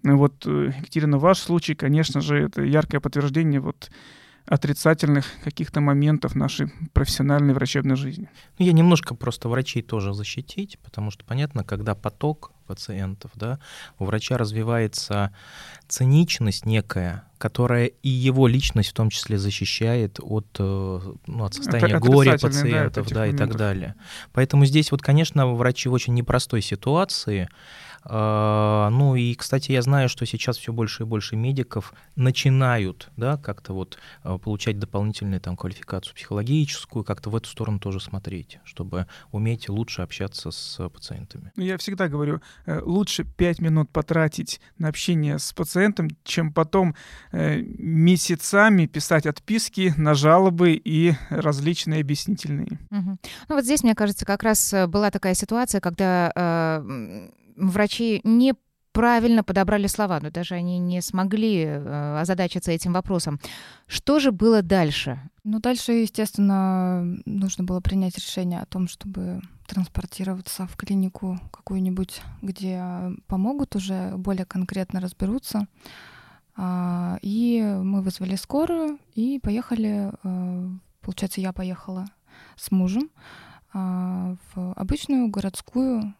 вот, 0.03 0.45
э, 0.45 0.73
Екатерина, 0.77 1.17
ваш 1.17 1.39
случай, 1.39 1.75
конечно 1.75 2.21
же, 2.21 2.37
это 2.37 2.63
яркое 2.63 2.99
подтверждение 2.99 3.59
вот 3.59 3.89
отрицательных 4.47 5.25
каких-то 5.43 5.81
моментов 5.81 6.33
нашей 6.33 6.71
профессиональной 6.93 7.53
врачебной 7.53 7.97
жизни. 7.97 8.29
Ну, 8.57 8.65
я 8.65 8.71
немножко 8.71 9.13
просто 9.13 9.49
врачей 9.49 9.81
тоже 9.81 10.13
защитить, 10.13 10.79
потому 10.83 11.11
что 11.11 11.25
понятно, 11.25 11.63
когда 11.63 11.95
поток 11.95 12.51
пациентов, 12.65 13.31
да, 13.35 13.59
у 13.99 14.05
врача 14.05 14.37
развивается 14.37 15.33
циничность 15.87 16.65
некая, 16.65 17.23
которая 17.37 17.85
и 17.85 18.09
его 18.09 18.47
личность 18.47 18.89
в 18.89 18.93
том 18.93 19.09
числе 19.09 19.37
защищает 19.37 20.19
от, 20.21 20.47
э, 20.59 20.99
ну, 21.27 21.43
от 21.43 21.53
состояния 21.53 21.99
горя 21.99 22.31
да, 22.33 22.47
пациентов, 22.47 23.05
этих 23.05 23.15
да, 23.15 23.27
и 23.27 23.31
так 23.31 23.39
моментов. 23.39 23.57
далее. 23.57 23.95
Поэтому 24.33 24.65
здесь 24.65 24.91
вот, 24.91 25.01
конечно, 25.01 25.47
врачи 25.47 25.87
в 25.89 25.93
очень 25.93 26.13
непростой 26.13 26.61
ситуации. 26.61 27.47
А, 28.03 28.89
Ну 28.89 29.15
и, 29.15 29.33
кстати, 29.35 29.71
я 29.71 29.81
знаю, 29.81 30.09
что 30.09 30.25
сейчас 30.25 30.57
все 30.57 30.73
больше 30.73 31.03
и 31.03 31.05
больше 31.05 31.35
медиков 31.35 31.93
начинают, 32.15 33.09
да, 33.17 33.37
как-то 33.37 33.73
вот 33.73 33.97
а, 34.23 34.37
получать 34.37 34.79
дополнительную 34.79 35.41
там 35.41 35.57
квалификацию 35.57 36.15
психологическую, 36.15 37.03
как-то 37.03 37.29
в 37.29 37.35
эту 37.35 37.49
сторону 37.49 37.79
тоже 37.79 37.99
смотреть, 37.99 38.59
чтобы 38.63 39.07
уметь 39.31 39.69
лучше 39.69 40.01
общаться 40.01 40.51
с 40.51 40.89
пациентами. 40.89 41.51
Я 41.55 41.77
всегда 41.77 42.07
говорю, 42.07 42.41
э, 42.65 42.79
лучше 42.81 43.23
5 43.23 43.59
минут 43.59 43.89
потратить 43.89 44.61
на 44.77 44.87
общение 44.87 45.39
с 45.39 45.53
пациентом, 45.53 46.09
чем 46.23 46.53
потом 46.53 46.95
э, 47.31 47.61
месяцами 47.61 48.85
писать 48.85 49.25
отписки 49.25 49.93
на 49.97 50.13
жалобы 50.13 50.73
и 50.73 51.13
различные 51.29 52.01
объяснительные. 52.01 52.79
Мгм. 52.89 53.19
Ну 53.49 53.55
вот 53.55 53.63
здесь, 53.63 53.83
мне 53.83 53.95
кажется, 53.95 54.25
как 54.25 54.43
раз 54.43 54.73
э, 54.73 54.87
была 54.87 55.11
такая 55.11 55.33
ситуация, 55.33 55.81
когда 55.81 56.81
врачи 57.57 58.21
неправильно 58.23 59.43
подобрали 59.43 59.87
слова, 59.87 60.19
но 60.21 60.31
даже 60.31 60.55
они 60.55 60.79
не 60.79 61.01
смогли 61.01 61.63
э, 61.65 62.19
озадачиться 62.21 62.71
этим 62.71 62.93
вопросом. 62.93 63.39
Что 63.87 64.19
же 64.19 64.31
было 64.31 64.61
дальше? 64.61 65.19
Ну, 65.43 65.59
дальше, 65.59 65.91
естественно, 65.93 67.03
нужно 67.25 67.63
было 67.63 67.81
принять 67.81 68.15
решение 68.17 68.59
о 68.59 68.65
том, 68.65 68.87
чтобы 68.87 69.41
транспортироваться 69.67 70.67
в 70.67 70.75
клинику 70.77 71.39
какую-нибудь, 71.51 72.21
где 72.41 72.81
помогут 73.27 73.75
уже, 73.75 74.15
более 74.17 74.45
конкретно 74.45 74.99
разберутся. 75.01 75.67
А, 76.55 77.17
И 77.21 77.61
мы 77.61 78.01
вызвали 78.01 78.35
скорую 78.35 78.99
и 79.13 79.39
поехали, 79.39 80.11
э, 80.23 80.69
получается, 81.01 81.41
я 81.41 81.53
поехала 81.53 82.05
с 82.55 82.71
мужем 82.71 83.09
а, 83.73 84.35
в 84.53 84.73
обычную 84.73 85.27
городскую 85.29 86.13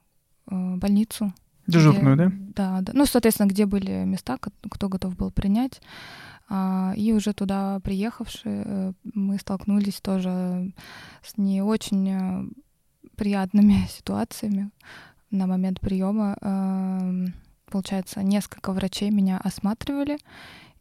больницу. 0.49 1.33
Дежурную, 1.67 2.15
где- 2.15 2.25
да? 2.29 2.31
Да, 2.55 2.81
да. 2.81 2.91
Ну, 2.95 3.05
соответственно, 3.05 3.47
где 3.49 3.65
были 3.65 4.05
места, 4.05 4.37
кто 4.69 4.89
готов 4.89 5.15
был 5.17 5.31
принять. 5.31 5.81
А, 6.49 6.93
И 6.95 7.11
уже 7.13 7.33
туда 7.33 7.79
приехавши, 7.81 8.41
э, 8.45 8.93
мы 9.13 9.37
столкнулись 9.37 9.99
тоже 9.99 10.71
с 11.21 11.37
не 11.37 11.61
очень 11.61 12.09
э, 12.09 12.43
приятными 13.17 13.85
ситуациями 13.89 14.69
на 15.31 15.45
момент 15.47 15.79
приема. 15.81 16.37
Эм, 16.41 17.33
Получается, 17.69 18.23
несколько 18.23 18.71
врачей 18.71 19.11
меня 19.11 19.37
осматривали, 19.39 20.17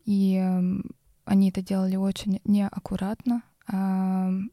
и 0.05 0.37
эм, 0.37 0.85
они 1.25 1.49
это 1.49 1.61
делали 1.61 1.97
очень 1.97 2.41
неаккуратно. 2.45 3.43
Ам, 3.67 4.51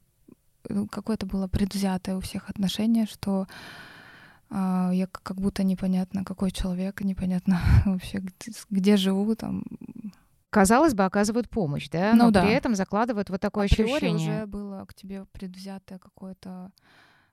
э, 0.67 0.85
Какое-то 0.89 1.27
было 1.27 1.47
предвзятое 1.47 2.15
у 2.15 2.21
всех 2.21 2.49
отношение, 2.49 3.05
что 3.05 3.45
я 4.55 5.07
к- 5.07 5.21
как 5.23 5.41
будто 5.41 5.63
непонятно, 5.63 6.23
какой 6.23 6.51
человек, 6.51 7.01
непонятно 7.01 7.59
вообще, 7.85 8.19
где, 8.19 8.51
где 8.69 8.97
живу, 8.97 9.35
там. 9.35 9.63
Казалось 10.49 10.93
бы, 10.93 11.03
оказывают 11.05 11.49
помощь, 11.49 11.89
да? 11.89 12.13
Ну 12.13 12.25
но 12.25 12.31
да. 12.31 12.43
при 12.43 12.51
этом 12.53 12.75
закладывают 12.75 13.29
вот 13.31 13.41
такое 13.41 13.65
Априори 13.65 13.91
ощущение. 13.95 14.15
уже 14.37 14.45
было 14.45 14.85
к 14.85 14.93
тебе 14.93 15.25
предвзятое 15.31 15.97
какое-то 15.97 16.71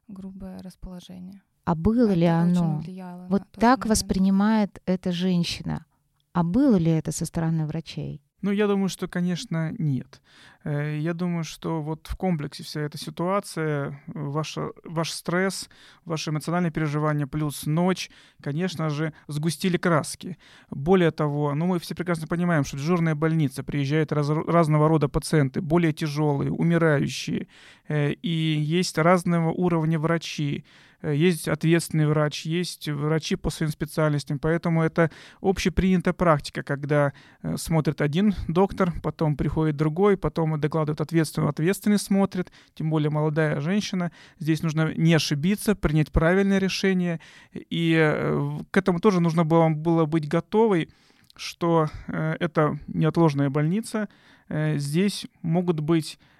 грубое 0.09 0.63
расположение. 0.63 1.43
А 1.67 1.75
было 1.75 2.13
ли 2.13 2.27
Это 2.27 2.43
очень 2.45 2.57
оно? 2.57 3.27
Вот 3.29 3.43
так 3.53 3.81
момент. 3.81 3.87
воспринимает 3.91 4.83
эта 4.87 5.13
женщина. 5.13 5.85
А 6.33 6.43
было 6.43 6.77
ли 6.77 6.91
это 6.91 7.13
со 7.13 7.27
стороны 7.27 7.67
врачей? 7.67 8.23
Ну, 8.43 8.51
я 8.53 8.67
думаю, 8.67 8.89
что, 8.89 9.07
конечно, 9.09 9.73
нет. 9.79 10.23
Э, 10.65 10.99
Я 10.99 11.13
думаю, 11.15 11.45
что 11.45 11.83
вот 11.83 12.07
в 12.07 12.17
комплексе 12.17 12.63
вся 12.63 12.81
эта 12.81 12.97
ситуация, 12.99 14.01
ваша, 14.07 14.71
ваш 14.85 15.11
стресс, 15.11 15.69
ваши 16.05 16.31
эмоциональные 16.31 16.71
переживания 16.71 17.27
плюс 17.27 17.67
ночь, 17.67 18.11
конечно 18.43 18.89
же, 18.91 19.13
сгустили 19.29 19.77
краски. 19.77 20.39
Более 20.71 21.11
того, 21.11 21.55
ну, 21.55 21.67
мы 21.67 21.79
все 21.79 21.95
прекрасно 21.95 22.27
понимаем, 22.27 22.65
что 22.65 22.77
дежурная 22.79 23.15
больница, 23.15 23.63
приезжают 23.63 24.13
раз- 24.13 24.29
разного 24.31 24.89
рода 24.89 25.09
пациенты, 25.09 25.61
более 25.61 25.93
тяжелые, 25.93 26.51
умирающие, 26.51 27.47
э, 27.89 28.13
и 28.13 28.29
есть 28.29 28.99
разного 28.99 29.51
уровня 29.51 29.99
врачи, 29.99 30.65
есть 31.03 31.49
ответственный 31.49 32.07
врач, 32.07 32.47
есть 32.47 32.89
врачи 32.89 33.37
по 33.37 33.51
своим 33.51 33.73
специальностям, 33.73 34.39
поэтому 34.39 34.83
это 34.83 35.11
общепринятая 35.41 36.13
практика, 36.13 36.63
когда 36.63 37.13
э, 37.43 37.57
смотрит 37.57 38.01
один 38.01 38.35
доктор, 38.49 38.93
потом 39.03 39.37
приходит 39.37 39.77
другой, 39.77 40.17
потом 40.17 40.61
докладывает 40.61 41.01
ответственный, 41.01 41.49
ответственный 41.49 41.99
смотрит, 41.99 42.53
тем 42.75 42.91
более 42.91 43.11
молодая 43.11 43.61
женщина. 43.61 44.13
Здесь 44.39 44.63
нужно 44.63 44.93
не 44.95 45.15
ошибиться, 45.15 45.75
принять 45.75 46.13
правильное 46.13 46.59
решение, 46.59 47.21
и 47.53 47.97
э, 47.99 48.59
к 48.71 48.77
этому 48.77 49.01
тоже 49.01 49.21
нужно 49.21 49.45
было, 49.45 49.69
было 49.71 50.05
быть 50.07 50.29
готовой, 50.29 50.91
что 51.37 51.89
э, 52.07 52.37
это 52.41 52.79
неотложная 52.89 53.51
больница, 53.51 54.09
э, 54.49 54.77
здесь 54.77 55.27
могут 55.43 55.81
быть 55.81 56.19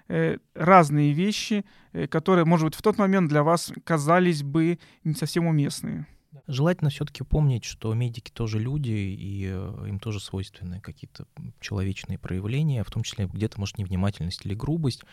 разные 0.53 1.13
вещи, 1.13 1.65
э, 1.93 2.07
которые, 2.07 2.45
может 2.45 2.65
быть, 2.65 2.75
в 2.75 2.81
тот 2.81 2.97
момент 2.97 3.29
для 3.29 3.43
вас 3.43 3.71
казались 3.83 4.43
бы 4.43 4.79
не 5.03 5.13
совсем 5.13 5.47
уместные. 5.47 6.07
Желательно 6.47 6.89
все-таки 6.89 7.23
помнить, 7.23 7.65
что 7.65 7.93
медики 7.93 8.31
тоже 8.31 8.59
люди, 8.59 8.91
и 8.91 9.49
э, 9.51 9.85
им 9.87 9.99
тоже 9.99 10.19
свойственны 10.19 10.79
какие-то 10.79 11.25
человечные 11.59 12.17
проявления, 12.17 12.83
в 12.83 12.91
том 12.91 13.03
числе 13.03 13.27
где-то, 13.27 13.59
может, 13.59 13.77
невнимательность 13.77 14.45
или 14.45 14.53
грубость. 14.53 15.03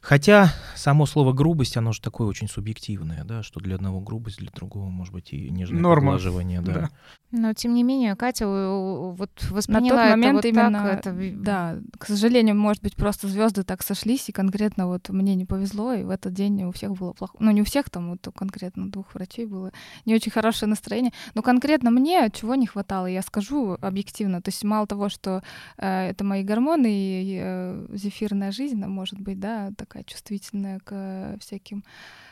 Хотя 0.00 0.52
само 0.80 1.06
слово 1.06 1.32
грубость, 1.32 1.76
оно 1.76 1.92
же 1.92 2.00
такое 2.00 2.26
очень 2.26 2.48
субъективное, 2.48 3.24
да, 3.24 3.42
что 3.42 3.60
для 3.60 3.76
одного 3.76 4.00
грубость, 4.00 4.38
для 4.38 4.50
другого, 4.50 4.88
может 4.88 5.12
быть, 5.12 5.32
и 5.32 5.50
нежное 5.50 5.80
Норма. 5.80 6.12
поглаживание, 6.12 6.60
да. 6.60 6.72
Да. 6.72 6.90
Но 7.32 7.52
тем 7.54 7.74
не 7.74 7.84
менее, 7.84 8.16
Катя 8.16 8.44
э, 8.44 9.12
вот 9.12 9.30
На 9.48 9.56
восприняла 9.56 9.88
тот 9.88 9.98
это 9.98 10.10
момент 10.10 10.36
вот 10.36 10.44
именно, 10.46 10.82
так. 10.82 11.06
Это... 11.06 11.32
да, 11.36 11.76
к 11.98 12.06
сожалению, 12.06 12.56
может 12.56 12.82
быть, 12.82 12.96
просто 12.96 13.28
звезды 13.28 13.62
так 13.62 13.82
сошлись, 13.82 14.28
и 14.28 14.32
конкретно 14.32 14.88
вот 14.88 15.08
мне 15.10 15.34
не 15.36 15.44
повезло, 15.44 15.92
и 15.92 16.02
в 16.02 16.10
этот 16.10 16.32
день 16.32 16.64
у 16.64 16.72
всех 16.72 16.92
было 16.94 17.12
плохо. 17.12 17.36
Ну, 17.38 17.50
не 17.52 17.62
у 17.62 17.64
всех, 17.64 17.88
там 17.88 18.10
вот 18.10 18.34
конкретно 18.34 18.90
двух 18.90 19.14
врачей 19.14 19.46
было 19.46 19.70
не 20.06 20.14
очень 20.14 20.32
хорошее 20.32 20.68
настроение. 20.68 21.12
Но 21.34 21.42
конкретно 21.42 21.90
мне 21.90 22.28
чего 22.32 22.56
не 22.56 22.66
хватало, 22.66 23.06
я 23.06 23.22
скажу 23.22 23.76
объективно. 23.80 24.42
То 24.42 24.48
есть 24.48 24.64
мало 24.64 24.86
того, 24.86 25.08
что 25.08 25.42
э, 25.76 26.10
это 26.10 26.24
мои 26.24 26.42
гормоны 26.42 26.88
и 26.90 27.38
э, 27.40 27.86
зефирная 27.92 28.50
жизнь, 28.50 28.76
она 28.76 28.88
может 28.88 29.20
быть, 29.20 29.38
да, 29.38 29.70
такая 29.76 30.02
чувствительная 30.04 30.69
к 30.78 30.92
э, 30.92 31.36
всяким 31.40 31.84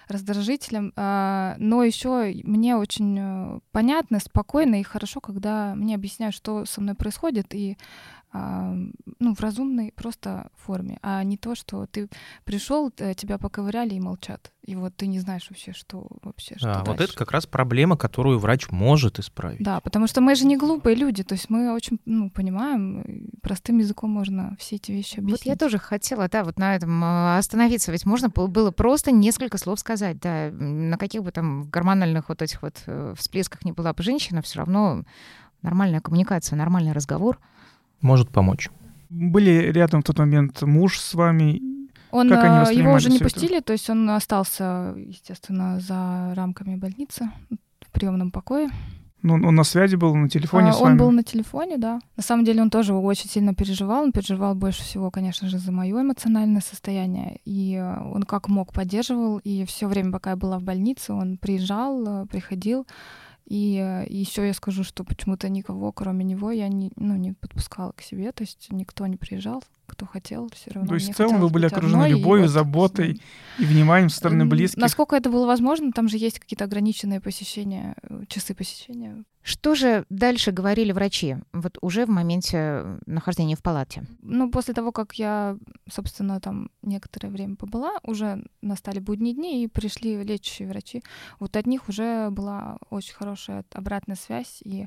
раздражителям, 0.08 0.92
а, 0.96 1.54
но 1.58 1.84
еще 1.84 2.32
мне 2.44 2.76
очень 2.76 3.18
э, 3.18 3.60
понятно, 3.72 4.20
спокойно 4.20 4.80
и 4.80 4.82
хорошо, 4.82 5.20
когда 5.20 5.74
мне 5.74 5.94
объясняют, 5.94 6.34
что 6.34 6.64
со 6.64 6.80
мной 6.80 6.94
происходит, 6.94 7.54
и 7.54 7.76
ну, 8.32 9.34
в 9.34 9.40
разумной 9.40 9.92
просто 9.96 10.50
форме, 10.56 10.98
а 11.02 11.22
не 11.24 11.36
то, 11.38 11.54
что 11.54 11.86
ты 11.86 12.08
пришел, 12.44 12.90
тебя 12.90 13.38
поковыряли 13.38 13.94
и 13.94 14.00
молчат. 14.00 14.52
И 14.64 14.76
вот 14.76 14.94
ты 14.96 15.06
не 15.06 15.18
знаешь 15.18 15.46
вообще, 15.48 15.72
что 15.72 16.06
вообще. 16.22 16.56
Что 16.56 16.66
да, 16.66 16.74
дальше. 16.74 16.90
вот 16.90 17.00
это 17.00 17.14
как 17.14 17.32
раз 17.32 17.46
проблема, 17.46 17.96
которую 17.96 18.38
врач 18.38 18.70
может 18.70 19.18
исправить. 19.18 19.62
Да, 19.62 19.80
потому 19.80 20.06
что 20.06 20.20
мы 20.20 20.34
же 20.34 20.44
не 20.44 20.58
глупые 20.58 20.94
люди, 20.94 21.22
то 21.24 21.32
есть 21.32 21.48
мы 21.48 21.72
очень 21.72 21.98
ну, 22.04 22.28
понимаем, 22.28 23.30
простым 23.40 23.78
языком 23.78 24.10
можно 24.10 24.56
все 24.58 24.76
эти 24.76 24.92
вещи 24.92 25.20
объяснить. 25.20 25.46
Вот 25.46 25.50
я 25.50 25.56
тоже 25.56 25.78
хотела, 25.78 26.28
да, 26.28 26.44
вот 26.44 26.58
на 26.58 26.76
этом 26.76 27.02
а, 27.02 27.38
остановиться, 27.38 27.92
ведь 27.92 28.04
можно 28.04 28.28
было 28.28 28.70
просто 28.70 29.10
несколько 29.10 29.56
слов 29.56 29.80
сказать, 29.80 30.20
да, 30.20 30.50
на 30.50 30.98
каких 30.98 31.22
бы 31.22 31.32
там 31.32 31.70
гормональных 31.70 32.28
вот 32.28 32.42
этих 32.42 32.60
вот 32.60 32.82
э, 32.84 33.14
всплесках 33.16 33.64
не 33.64 33.72
была 33.72 33.94
бы 33.94 34.02
женщина, 34.02 34.42
все 34.42 34.58
равно 34.58 35.04
нормальная 35.62 36.00
коммуникация, 36.00 36.56
нормальный 36.56 36.92
разговор— 36.92 37.38
может 38.00 38.30
помочь. 38.30 38.68
Были 39.10 39.70
рядом 39.72 40.02
в 40.02 40.04
тот 40.04 40.18
момент 40.18 40.62
муж 40.62 40.98
с 40.98 41.14
вами? 41.14 41.60
Он, 42.10 42.28
как 42.28 42.44
они 42.44 42.76
э, 42.76 42.78
его 42.78 42.92
уже 42.92 43.10
не 43.10 43.18
пустили, 43.18 43.58
это? 43.58 43.66
то 43.68 43.72
есть 43.72 43.90
он 43.90 44.08
остался, 44.10 44.94
естественно, 44.96 45.78
за 45.80 46.32
рамками 46.34 46.76
больницы 46.76 47.30
в 47.80 47.90
приемном 47.92 48.30
покое. 48.30 48.70
Ну, 49.22 49.34
он 49.34 49.54
на 49.54 49.64
связи 49.64 49.96
был, 49.96 50.14
на 50.14 50.28
телефоне 50.28 50.70
а, 50.70 50.72
с 50.72 50.80
вами? 50.80 50.92
Он 50.92 50.98
был 50.98 51.10
на 51.10 51.24
телефоне, 51.24 51.76
да. 51.76 52.00
На 52.16 52.22
самом 52.22 52.44
деле 52.44 52.62
он 52.62 52.70
тоже 52.70 52.94
очень 52.94 53.28
сильно 53.28 53.52
переживал. 53.52 54.04
Он 54.04 54.12
переживал 54.12 54.54
больше 54.54 54.82
всего, 54.82 55.10
конечно 55.10 55.48
же, 55.48 55.58
за 55.58 55.72
мое 55.72 56.00
эмоциональное 56.00 56.60
состояние. 56.60 57.40
И 57.44 57.74
э, 57.74 58.00
он 58.14 58.22
как 58.22 58.48
мог 58.48 58.72
поддерживал. 58.72 59.38
И 59.38 59.64
все 59.64 59.88
время, 59.88 60.12
пока 60.12 60.30
я 60.30 60.36
была 60.36 60.58
в 60.58 60.62
больнице, 60.62 61.12
он 61.12 61.36
приезжал, 61.36 62.26
приходил. 62.26 62.86
И 63.48 63.78
э, 63.78 64.04
еще 64.08 64.46
я 64.46 64.52
скажу, 64.52 64.84
что 64.84 65.04
почему-то 65.04 65.48
никого, 65.48 65.90
кроме 65.90 66.22
него, 66.22 66.50
я 66.50 66.68
не, 66.68 66.92
ну, 66.96 67.16
не 67.16 67.32
подпускала 67.32 67.92
к 67.92 68.02
себе, 68.02 68.30
то 68.32 68.42
есть 68.42 68.68
никто 68.70 69.06
не 69.06 69.16
приезжал, 69.16 69.64
кто 69.88 70.06
хотел, 70.06 70.48
все 70.54 70.70
равно. 70.70 70.88
То 70.88 70.94
есть 70.94 71.10
в 71.10 71.16
целом 71.16 71.40
вы 71.40 71.48
были 71.48 71.66
окружены 71.66 72.06
любовью, 72.08 72.44
и 72.44 72.48
заботой 72.48 73.20
и 73.58 73.64
вниманием 73.64 74.10
со 74.10 74.18
стороны 74.18 74.44
близких? 74.44 74.80
Насколько 74.80 75.16
это 75.16 75.30
было 75.30 75.46
возможно, 75.46 75.90
там 75.92 76.08
же 76.08 76.18
есть 76.18 76.38
какие-то 76.38 76.64
ограниченные 76.64 77.20
посещения, 77.20 77.96
э, 78.02 78.24
часы 78.28 78.54
посещения. 78.54 79.24
Что 79.42 79.74
же 79.74 80.04
дальше 80.10 80.52
говорили 80.52 80.92
врачи, 80.92 81.36
вот 81.52 81.78
уже 81.80 82.04
в 82.04 82.10
моменте 82.10 82.98
нахождения 83.06 83.56
в 83.56 83.62
палате? 83.62 84.04
Ну, 84.20 84.50
после 84.50 84.74
того, 84.74 84.92
как 84.92 85.14
я, 85.14 85.56
собственно, 85.90 86.38
там 86.38 86.70
некоторое 86.82 87.30
время 87.30 87.56
побыла, 87.56 87.92
уже 88.02 88.44
настали 88.60 88.98
будние 88.98 89.34
дни, 89.34 89.64
и 89.64 89.66
пришли 89.66 90.22
лечащие 90.22 90.68
врачи. 90.68 91.02
Вот 91.40 91.56
от 91.56 91.66
них 91.66 91.88
уже 91.88 92.28
была 92.30 92.76
очень 92.90 93.14
хорошая 93.14 93.64
обратная 93.72 94.16
связь, 94.16 94.60
и 94.64 94.86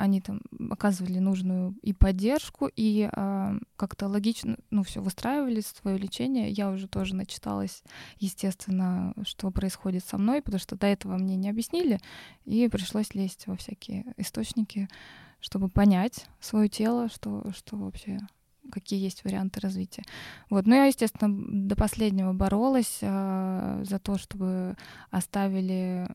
они 0.00 0.20
там 0.20 0.40
оказывали 0.70 1.18
нужную 1.18 1.74
и 1.82 1.92
поддержку, 1.92 2.70
и 2.74 3.08
э, 3.12 3.58
как-то 3.76 4.08
логично, 4.08 4.56
ну, 4.70 4.82
все 4.82 5.02
выстраивали 5.02 5.60
свое 5.60 5.98
лечение. 5.98 6.50
Я 6.50 6.70
уже 6.70 6.88
тоже 6.88 7.14
начиталась, 7.14 7.82
естественно, 8.18 9.14
что 9.24 9.50
происходит 9.50 10.04
со 10.04 10.16
мной, 10.16 10.40
потому 10.40 10.58
что 10.58 10.76
до 10.76 10.86
этого 10.86 11.16
мне 11.18 11.36
не 11.36 11.50
объяснили, 11.50 12.00
и 12.44 12.68
пришлось 12.68 13.14
лезть 13.14 13.46
во 13.46 13.56
всякие 13.56 14.14
источники, 14.16 14.88
чтобы 15.40 15.68
понять 15.68 16.26
свое 16.40 16.68
тело, 16.68 17.08
что, 17.08 17.50
что 17.54 17.76
вообще 17.76 18.20
какие 18.72 19.02
есть 19.02 19.24
варианты 19.24 19.60
развития. 19.60 20.04
Вот. 20.48 20.66
Но 20.66 20.76
я, 20.76 20.84
естественно, 20.84 21.30
до 21.66 21.76
последнего 21.76 22.32
боролась 22.32 22.98
э, 23.00 23.82
за 23.84 23.98
то, 23.98 24.16
чтобы 24.16 24.76
оставили 25.10 26.08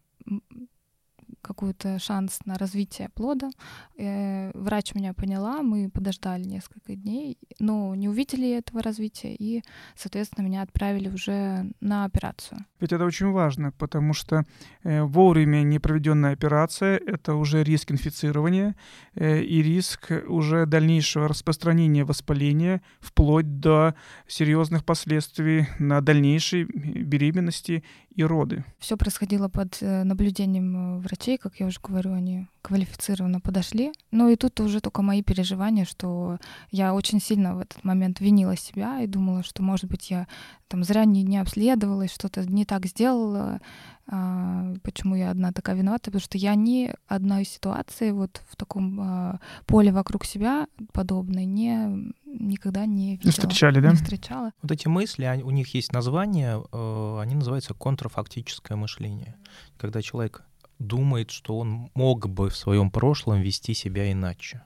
какой-то 1.46 2.00
шанс 2.00 2.40
на 2.46 2.58
развитие 2.58 3.10
плода. 3.10 3.50
Э, 3.98 4.52
врач 4.54 4.96
меня 4.96 5.14
поняла, 5.14 5.62
мы 5.62 5.90
подождали 5.90 6.44
несколько 6.44 6.96
дней, 6.96 7.38
но 7.60 7.96
не 7.96 8.10
увидели 8.10 8.50
этого 8.58 8.82
развития, 8.82 9.36
и, 9.36 9.64
соответственно, 9.96 10.46
меня 10.46 10.62
отправили 10.62 11.10
уже 11.10 11.72
на 11.82 12.06
операцию. 12.06 12.66
Ведь 12.80 12.92
это 12.92 13.06
очень 13.06 13.32
важно, 13.32 13.72
потому 13.72 14.14
что 14.14 14.44
э, 14.84 15.04
вовремя 15.04 15.64
не 15.64 15.80
проведенная 15.80 16.34
операция— 16.34 16.98
это 17.08 17.36
уже 17.36 17.64
риск 17.64 17.92
инфицирования 17.92 18.76
э, 19.16 19.42
и 19.42 19.62
риск 19.62 20.12
уже 20.28 20.66
дальнейшего 20.66 21.28
распространения 21.28 22.04
воспаления 22.04 22.82
вплоть 23.00 23.60
до 23.60 23.94
серьезных 24.28 24.84
последствий 24.84 25.68
на 25.80 26.02
дальнейшей 26.02 26.64
беременности 26.64 27.84
и 28.16 28.24
роды. 28.24 28.64
Все 28.80 28.98
происходило 28.98 29.50
под 29.50 29.78
э, 29.82 30.04
наблюдением 30.04 30.98
э, 30.98 31.00
врачей, 31.36 31.38
как 31.38 31.60
я 31.60 31.68
уже 31.68 31.80
говорю, 31.82 32.14
они 32.14 32.48
квалифицированно 32.62 33.40
подошли. 33.40 33.92
Ну 34.12 34.30
и 34.30 34.36
тут 34.36 34.60
уже 34.60 34.80
только 34.80 35.02
мои 35.02 35.22
переживания, 35.22 35.86
что 35.86 36.38
я 36.72 36.94
очень 36.94 37.22
сильно 37.22 37.56
в 37.56 37.60
этот 37.60 37.84
момент 37.84 38.20
винила 38.20 38.58
себя 38.58 39.02
и 39.02 39.08
думала, 39.08 39.44
что, 39.44 39.64
может 39.64 39.86
быть, 39.90 40.12
я 40.12 40.28
там 40.68 40.84
зря 40.84 41.06
не, 41.06 41.24
не 41.24 41.38
обследовалась, 41.42 42.14
что-то 42.14 42.44
не 42.50 42.66
так 42.66 42.86
сделала, 42.88 43.60
а, 44.08 44.74
почему 44.84 45.16
я 45.16 45.32
одна 45.32 45.52
такая 45.52 45.76
виновата, 45.76 46.06
потому 46.06 46.22
что 46.22 46.38
я 46.38 46.56
ни 46.56 46.94
одной 47.08 47.46
ситуации 47.46 48.12
вот 48.12 48.42
в 48.50 48.56
таком 48.56 49.00
а, 49.00 49.40
поле 49.66 49.92
вокруг 49.92 50.26
себя 50.26 50.68
подобной 50.92 51.46
не 51.46 52.14
никогда 52.26 52.86
не 52.86 53.12
видела. 53.12 53.28
Не 53.28 53.32
встречали, 53.32 53.80
да? 53.80 53.92
Не 53.92 53.96
встречала. 53.96 54.52
Вот 54.62 54.72
эти 54.72 54.88
мысли, 54.90 55.24
они, 55.24 55.44
у 55.44 55.52
них 55.52 55.74
есть 55.74 55.94
название, 55.94 56.62
э, 56.72 57.20
они 57.22 57.36
называются 57.36 57.74
контрафактическое 57.74 58.76
мышление. 58.76 59.38
Когда 59.78 60.02
человек 60.02 60.44
думает, 60.80 61.32
что 61.32 61.58
он 61.60 61.90
мог 61.94 62.28
бы 62.28 62.50
в 62.50 62.56
своем 62.56 62.92
прошлом 62.92 63.42
вести 63.42 63.74
себя 63.74 64.12
иначе. 64.12 64.64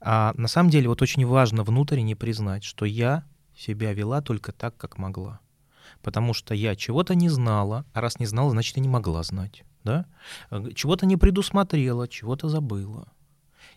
А 0.00 0.32
на 0.36 0.48
самом 0.48 0.70
деле 0.70 0.88
вот 0.88 1.02
очень 1.02 1.26
важно 1.26 1.62
внутренне 1.62 2.16
признать, 2.16 2.64
что 2.64 2.84
я 2.84 3.24
себя 3.56 3.92
вела 3.92 4.22
только 4.22 4.52
так, 4.52 4.76
как 4.76 4.98
могла. 4.98 5.40
Потому 6.02 6.32
что 6.32 6.54
я 6.54 6.76
чего-то 6.76 7.14
не 7.14 7.28
знала, 7.28 7.84
а 7.92 8.00
раз 8.00 8.18
не 8.18 8.26
знала, 8.26 8.50
значит, 8.50 8.76
и 8.76 8.80
не 8.80 8.88
могла 8.88 9.22
знать. 9.22 9.64
Да? 9.84 10.06
Чего-то 10.74 11.06
не 11.06 11.16
предусмотрела, 11.16 12.08
чего-то 12.08 12.48
забыла. 12.48 13.08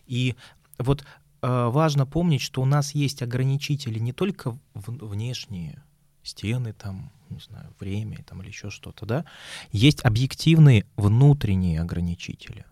И 0.06 0.34
вот 0.78 1.02
э, 1.02 1.66
важно 1.68 2.06
помнить, 2.06 2.40
что 2.40 2.62
у 2.62 2.66
нас 2.66 2.94
есть 2.94 3.22
ограничители 3.22 3.98
не 3.98 4.12
только 4.12 4.56
внешние, 4.74 5.82
стены 6.24 6.72
там, 6.72 7.12
не 7.30 7.38
знаю, 7.38 7.72
время 7.78 8.24
там, 8.26 8.42
или 8.42 8.48
еще 8.48 8.70
что-то, 8.70 9.06
да, 9.06 9.24
есть 9.70 10.04
объективные 10.04 10.86
внутренние 10.96 11.80
ограничители, 11.80 12.64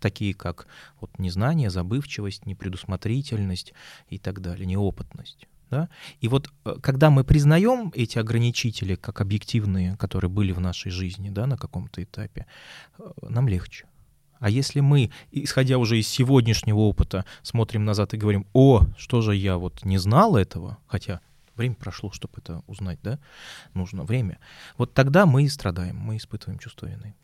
такие 0.00 0.34
как 0.34 0.66
вот 1.00 1.18
незнание, 1.18 1.70
забывчивость, 1.70 2.44
непредусмотрительность 2.46 3.72
и 4.08 4.18
так 4.18 4.40
далее, 4.40 4.66
неопытность. 4.66 5.46
Да? 5.70 5.88
И 6.20 6.28
вот 6.28 6.50
э, 6.64 6.76
когда 6.80 7.10
мы 7.10 7.24
признаем 7.24 7.90
эти 7.94 8.18
ограничители 8.18 8.94
как 8.94 9.20
объективные, 9.20 9.96
которые 9.96 10.30
были 10.30 10.52
в 10.52 10.60
нашей 10.60 10.90
жизни 10.90 11.30
да, 11.30 11.46
на 11.46 11.56
каком-то 11.56 12.02
этапе, 12.02 12.46
э, 12.98 13.02
нам 13.28 13.48
легче. 13.48 13.86
А 14.38 14.50
если 14.50 14.80
мы, 14.80 15.10
исходя 15.32 15.78
уже 15.78 15.98
из 15.98 16.08
сегодняшнего 16.08 16.78
опыта, 16.78 17.24
смотрим 17.42 17.84
назад 17.84 18.14
и 18.14 18.18
говорим, 18.18 18.46
о, 18.52 18.82
что 18.96 19.22
же 19.22 19.34
я 19.34 19.56
вот 19.56 19.84
не 19.84 19.98
знал 19.98 20.36
этого, 20.36 20.78
хотя 20.86 21.20
Время 21.56 21.74
прошло, 21.74 22.10
чтобы 22.10 22.34
это 22.38 22.62
узнать, 22.66 22.98
да? 23.02 23.18
Нужно 23.74 24.04
время. 24.04 24.38
Вот 24.76 24.92
тогда 24.94 25.26
мы 25.26 25.44
и 25.44 25.48
страдаем, 25.48 25.96
мы 25.96 26.16
испытываем 26.16 26.58
чувство 26.58 26.86
вины. 26.86 27.14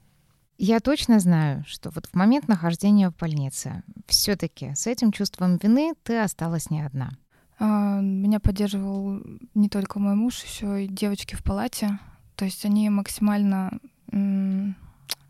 Я 0.58 0.80
точно 0.80 1.18
знаю, 1.18 1.64
что 1.66 1.90
вот 1.90 2.06
в 2.06 2.14
момент 2.14 2.48
нахождения 2.48 3.10
в 3.10 3.16
больнице 3.16 3.82
все-таки 4.06 4.74
с 4.74 4.86
этим 4.86 5.10
чувством 5.10 5.56
вины 5.56 5.94
ты 6.02 6.20
осталась 6.20 6.70
не 6.70 6.82
одна. 6.82 7.10
А, 7.58 8.00
меня 8.00 8.38
поддерживал 8.40 9.20
не 9.54 9.68
только 9.68 9.98
мой 9.98 10.14
муж, 10.14 10.42
еще 10.42 10.84
и 10.84 10.88
девочки 10.88 11.34
в 11.34 11.42
палате. 11.42 11.98
То 12.36 12.44
есть 12.44 12.64
они 12.64 12.88
максимально 12.90 13.78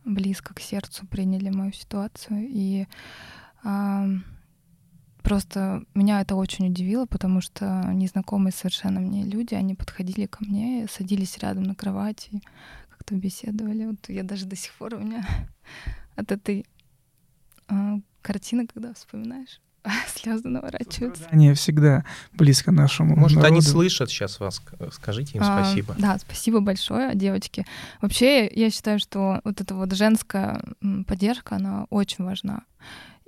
близко 0.04 0.54
к 0.54 0.60
сердцу 0.60 1.06
приняли 1.06 1.50
мою 1.50 1.72
ситуацию. 1.72 2.46
И 2.48 2.86
Просто 5.22 5.84
меня 5.94 6.20
это 6.20 6.34
очень 6.34 6.68
удивило, 6.68 7.06
потому 7.06 7.40
что 7.40 7.90
незнакомые 7.92 8.52
совершенно 8.52 9.00
мне 9.00 9.24
люди, 9.24 9.54
они 9.54 9.74
подходили 9.74 10.26
ко 10.26 10.44
мне, 10.44 10.86
садились 10.90 11.38
рядом 11.38 11.62
на 11.64 11.74
кровати, 11.74 12.40
как-то 12.90 13.14
беседовали. 13.14 13.86
Вот 13.86 14.08
я 14.08 14.22
даже 14.22 14.46
до 14.46 14.56
сих 14.56 14.72
пор 14.74 14.94
у 14.94 14.98
меня 14.98 15.26
от 16.16 16.32
этой 16.32 16.66
э, 17.68 17.74
картины, 18.20 18.66
когда 18.66 18.94
вспоминаешь, 18.94 19.60
слезы 20.08 20.48
наворачиваются. 20.48 21.26
Они 21.30 21.52
всегда 21.54 22.04
близко 22.32 22.70
нашему 22.70 23.16
Может, 23.16 23.38
народу. 23.38 23.54
они 23.54 23.62
слышат 23.62 24.10
сейчас 24.10 24.40
вас, 24.40 24.62
скажите 24.92 25.38
им 25.38 25.44
а, 25.44 25.64
спасибо. 25.64 25.94
Да, 25.98 26.18
спасибо 26.18 26.60
большое, 26.60 27.14
девочки. 27.14 27.66
Вообще, 28.00 28.48
я 28.48 28.70
считаю, 28.70 28.98
что 28.98 29.40
вот 29.44 29.60
эта 29.60 29.74
вот 29.74 29.92
женская 29.92 30.62
поддержка, 31.06 31.56
она 31.56 31.86
очень 31.90 32.24
важна. 32.24 32.62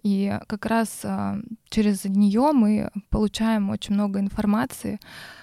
И 0.05 0.39
как 0.47 0.67
раз 0.67 1.01
а, 1.03 1.39
через 1.71 2.05
нее 2.05 2.53
мы 2.53 2.91
получаем 3.09 3.71
очень 3.71 3.95
много 3.95 4.21
информации 4.21 5.01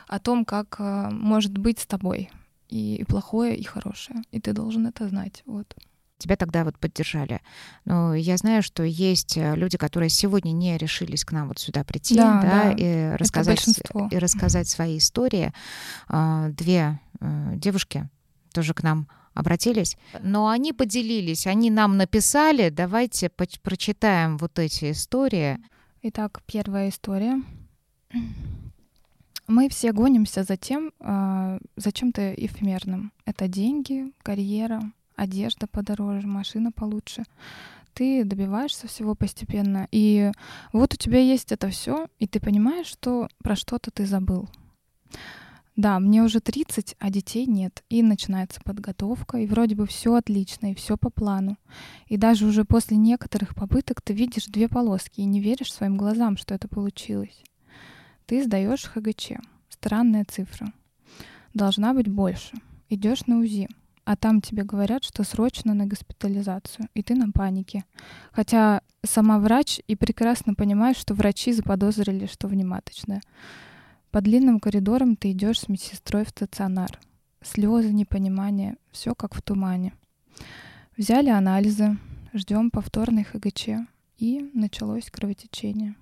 о 0.08 0.20
том, 0.20 0.46
как 0.46 0.76
а, 0.78 1.10
может 1.10 1.58
быть 1.58 1.80
с 1.80 1.88
тобой 1.88 2.30
и 2.70 3.04
плохое, 3.08 3.58
и 3.58 3.64
хорошее. 3.64 4.22
И 4.32 4.40
ты 4.40 4.54
должен 4.54 4.86
это 4.86 5.10
знать. 5.10 5.42
Вот. 5.48 5.76
тебя 6.20 6.36
тогда 6.36 6.64
вот 6.64 6.78
поддержали. 6.78 7.42
Но 7.86 8.14
я 8.14 8.38
знаю, 8.38 8.62
что 8.62 8.84
есть 8.84 9.36
э, 9.36 9.56
люди, 9.56 9.80
которые 9.80 10.10
сегодня 10.10 10.52
не 10.52 10.78
решились 10.78 11.26
к 11.26 11.32
нам 11.32 11.48
вот 11.48 11.58
сюда 11.58 11.84
прийти, 11.84 12.16
Да, 12.16 12.42
да, 12.42 12.64
да. 12.66 12.72
и 12.74 13.16
рассказать, 13.16 13.68
и 14.12 14.18
рассказать 14.20 14.70
свои 14.70 15.00
истории. 15.00 15.54
А, 16.08 16.50
Две 16.50 17.00
девушки 17.20 18.08
тоже 18.54 18.76
к 18.76 18.84
нам 18.84 19.08
обратились, 19.34 19.98
но 20.22 20.50
они 20.50 20.74
поделились, 20.74 21.48
они 21.48 21.70
нам 21.70 21.98
написали, 21.98 22.70
давайте 22.70 23.30
прочитаем 23.30 24.38
вот 24.38 24.60
эти 24.60 24.92
истории. 24.92 25.58
Итак, 26.02 26.42
первая 26.46 26.90
история. 26.90 27.42
Мы 29.48 29.70
все 29.70 29.92
гонимся 29.92 30.44
за 30.44 30.56
тем, 30.56 30.94
а, 31.00 31.60
за 31.76 31.92
чем-то 31.92 32.34
эфемерным. 32.34 33.12
Это 33.26 33.48
деньги, 33.48 34.12
карьера, 34.24 34.82
одежда 35.16 35.68
подороже, 35.68 36.26
машина 36.28 36.72
получше. 36.72 37.24
Ты 37.94 38.24
добиваешься 38.24 38.88
всего 38.88 39.16
постепенно, 39.16 39.88
и 39.92 40.32
вот 40.72 40.94
у 40.94 40.98
тебя 40.98 41.20
есть 41.20 41.52
это 41.52 41.70
все, 41.70 42.08
и 42.20 42.28
ты 42.28 42.40
понимаешь, 42.40 42.88
что 42.88 43.28
про 43.44 43.56
что-то 43.56 43.92
ты 43.92 44.06
забыл. 44.06 44.50
Да, 45.78 46.00
мне 46.00 46.22
уже 46.22 46.42
30, 46.42 46.96
а 47.00 47.10
детей 47.10 47.46
нет. 47.46 47.84
И 47.90 48.04
начинается 48.04 48.60
подготовка, 48.62 49.38
и 49.38 49.48
вроде 49.48 49.76
бы 49.76 49.88
все 49.88 50.16
отлично, 50.16 50.72
и 50.72 50.76
все 50.76 50.98
по 50.98 51.10
плану. 51.10 51.58
И 52.08 52.18
даже 52.18 52.46
уже 52.46 52.66
после 52.66 52.98
некоторых 52.98 53.56
попыток 53.56 54.02
ты 54.02 54.14
видишь 54.14 54.48
две 54.48 54.68
полоски 54.68 55.22
и 55.22 55.26
не 55.26 55.40
веришь 55.40 55.74
своим 55.74 55.98
глазам, 55.98 56.36
что 56.38 56.54
это 56.54 56.68
получилось. 56.68 57.44
Ты 58.26 58.44
сдаешь 58.44 58.84
ХГЧ. 58.84 59.34
Странная 59.70 60.26
цифра. 60.26 60.74
Должна 61.54 61.94
быть 61.94 62.08
больше. 62.08 62.54
Идешь 62.90 63.26
на 63.26 63.40
УЗИ, 63.40 63.70
а 64.04 64.16
там 64.18 64.42
тебе 64.42 64.64
говорят, 64.64 65.04
что 65.04 65.24
срочно 65.24 65.74
на 65.74 65.86
госпитализацию, 65.86 66.90
и 66.94 67.04
ты 67.04 67.16
на 67.16 67.32
панике. 67.32 67.86
Хотя 68.32 68.82
сама 69.06 69.40
врач 69.40 69.80
и 69.88 69.96
прекрасно 69.96 70.54
понимаешь, 70.54 70.98
что 70.98 71.14
врачи 71.14 71.54
заподозрили, 71.54 72.26
что 72.26 72.48
внематочная. 72.48 73.22
По 74.12 74.20
длинным 74.20 74.60
коридорам 74.60 75.16
ты 75.16 75.32
идешь 75.32 75.62
с 75.62 75.70
медсестрой 75.70 76.26
в 76.26 76.30
стационар. 76.30 77.00
Слезы, 77.42 77.94
непонимание, 77.94 78.76
все 78.92 79.16
как 79.16 79.34
в 79.34 79.42
тумане. 79.42 79.94
Взяли 80.98 81.30
анализы, 81.30 81.98
ждем 82.34 82.72
повторной 82.72 83.24
ХГЧ, 83.24 83.70
и 84.18 84.52
началось 84.54 85.10
кровотечение. 85.10 85.96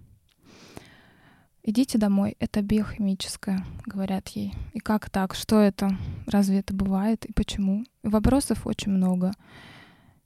Идите 1.62 2.00
домой, 2.00 2.36
это 2.39 2.63
биохимическое, 2.63 3.63
говорят 3.86 4.30
ей. 4.30 4.54
И 4.74 4.80
как 4.80 5.12
так? 5.12 5.36
Что 5.36 5.60
это? 5.60 5.95
Разве 6.26 6.60
это 6.60 6.74
бывает? 6.74 7.26
И 7.26 7.34
почему? 7.34 7.86
Вопросов 8.02 8.65
очень 8.65 8.91
много. 8.91 9.34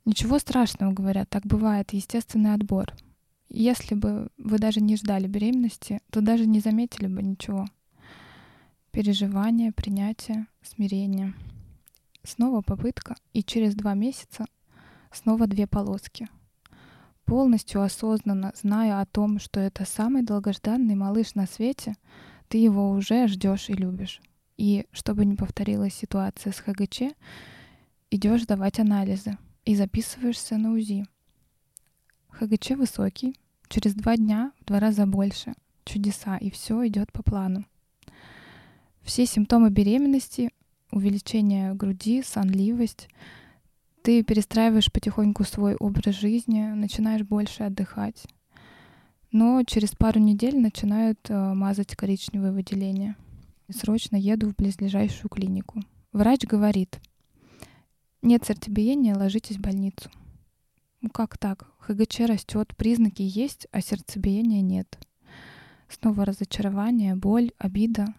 Ничего 0.05 0.39
страшного, 0.39 0.93
говорят, 0.93 1.29
так 1.29 1.45
бывает, 1.45 1.91
естественный 1.91 2.53
отбор. 2.53 2.93
Если 3.55 3.93
бы 3.93 4.29
вы 4.37 4.57
даже 4.57 4.81
не 4.81 4.97
ждали 4.97 5.27
беременности, 5.27 6.01
то 6.09 6.21
даже 6.21 6.47
не 6.47 6.59
заметили 6.59 7.05
бы 7.05 7.21
ничего. 7.21 7.67
Переживание, 8.89 9.71
принятие, 9.71 10.47
смирение. 10.63 11.35
Снова 12.23 12.61
попытка, 12.61 13.15
и 13.31 13.43
через 13.43 13.75
два 13.75 13.93
месяца 13.93 14.45
снова 15.11 15.45
две 15.45 15.67
полоски. 15.67 16.27
Полностью 17.25 17.83
осознанно, 17.83 18.53
зная 18.55 18.99
о 18.99 19.05
том, 19.05 19.37
что 19.37 19.59
это 19.59 19.85
самый 19.85 20.23
долгожданный 20.23 20.95
малыш 20.95 21.35
на 21.35 21.45
свете, 21.45 21.95
ты 22.47 22.57
его 22.57 22.89
уже 22.89 23.27
ждешь 23.27 23.69
и 23.69 23.73
любишь. 23.73 24.19
И 24.57 24.87
чтобы 24.91 25.25
не 25.25 25.35
повторилась 25.35 25.93
ситуация 25.93 26.53
с 26.53 26.57
ХГЧ, 26.57 27.13
идешь 28.09 28.47
давать 28.47 28.79
анализы 28.79 29.37
и 29.63 29.75
записываешься 29.75 30.57
на 30.57 30.73
УЗИ. 30.73 31.05
ХГЧ 32.29 32.71
высокий, 32.71 33.37
через 33.73 33.95
два 33.95 34.17
дня 34.17 34.51
в 34.61 34.65
два 34.65 34.79
раза 34.79 35.07
больше. 35.07 35.53
Чудеса, 35.83 36.37
и 36.37 36.51
все 36.51 36.87
идет 36.87 37.11
по 37.11 37.23
плану. 37.23 37.65
Все 39.01 39.25
симптомы 39.25 39.71
беременности, 39.71 40.51
увеличение 40.91 41.73
груди, 41.73 42.21
сонливость, 42.23 43.09
ты 44.03 44.21
перестраиваешь 44.23 44.91
потихоньку 44.91 45.43
свой 45.43 45.75
образ 45.75 46.15
жизни, 46.15 46.61
начинаешь 46.61 47.23
больше 47.23 47.63
отдыхать. 47.63 48.25
Но 49.31 49.63
через 49.63 49.91
пару 49.91 50.19
недель 50.19 50.59
начинают 50.59 51.19
э, 51.29 51.53
мазать 51.53 51.95
коричневые 51.95 52.51
выделения. 52.51 53.15
Срочно 53.69 54.15
еду 54.15 54.51
в 54.51 54.55
близлежащую 54.55 55.29
клинику. 55.29 55.81
Врач 56.11 56.41
говорит, 56.41 56.99
нет 58.21 58.45
сердцебиения, 58.45 59.15
ложитесь 59.15 59.57
в 59.57 59.61
больницу. 59.61 60.11
Ну 61.03 61.09
как 61.09 61.37
так? 61.37 61.67
ХГЧ 61.79 62.21
растет, 62.21 62.73
признаки 62.77 63.23
есть, 63.23 63.67
а 63.73 63.81
сердцебиения 63.81 64.61
нет. 64.61 64.97
Снова 65.89 66.23
разочарование, 66.23 67.13
боль, 67.13 67.51
обида. 67.57 68.13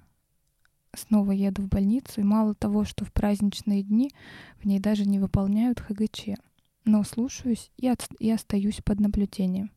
Снова 0.94 1.32
еду 1.32 1.62
в 1.62 1.68
больницу, 1.68 2.20
и 2.20 2.24
мало 2.24 2.54
того, 2.54 2.84
что 2.84 3.06
в 3.06 3.12
праздничные 3.12 3.82
дни 3.82 4.10
в 4.58 4.66
ней 4.66 4.80
даже 4.80 5.06
не 5.06 5.18
выполняют 5.18 5.80
ХГЧ, 5.80 6.36
но 6.84 7.04
слушаюсь 7.04 7.70
и, 7.78 7.88
от, 7.88 8.06
и 8.18 8.30
остаюсь 8.30 8.82
под 8.84 9.00
наблюдением. 9.00 9.70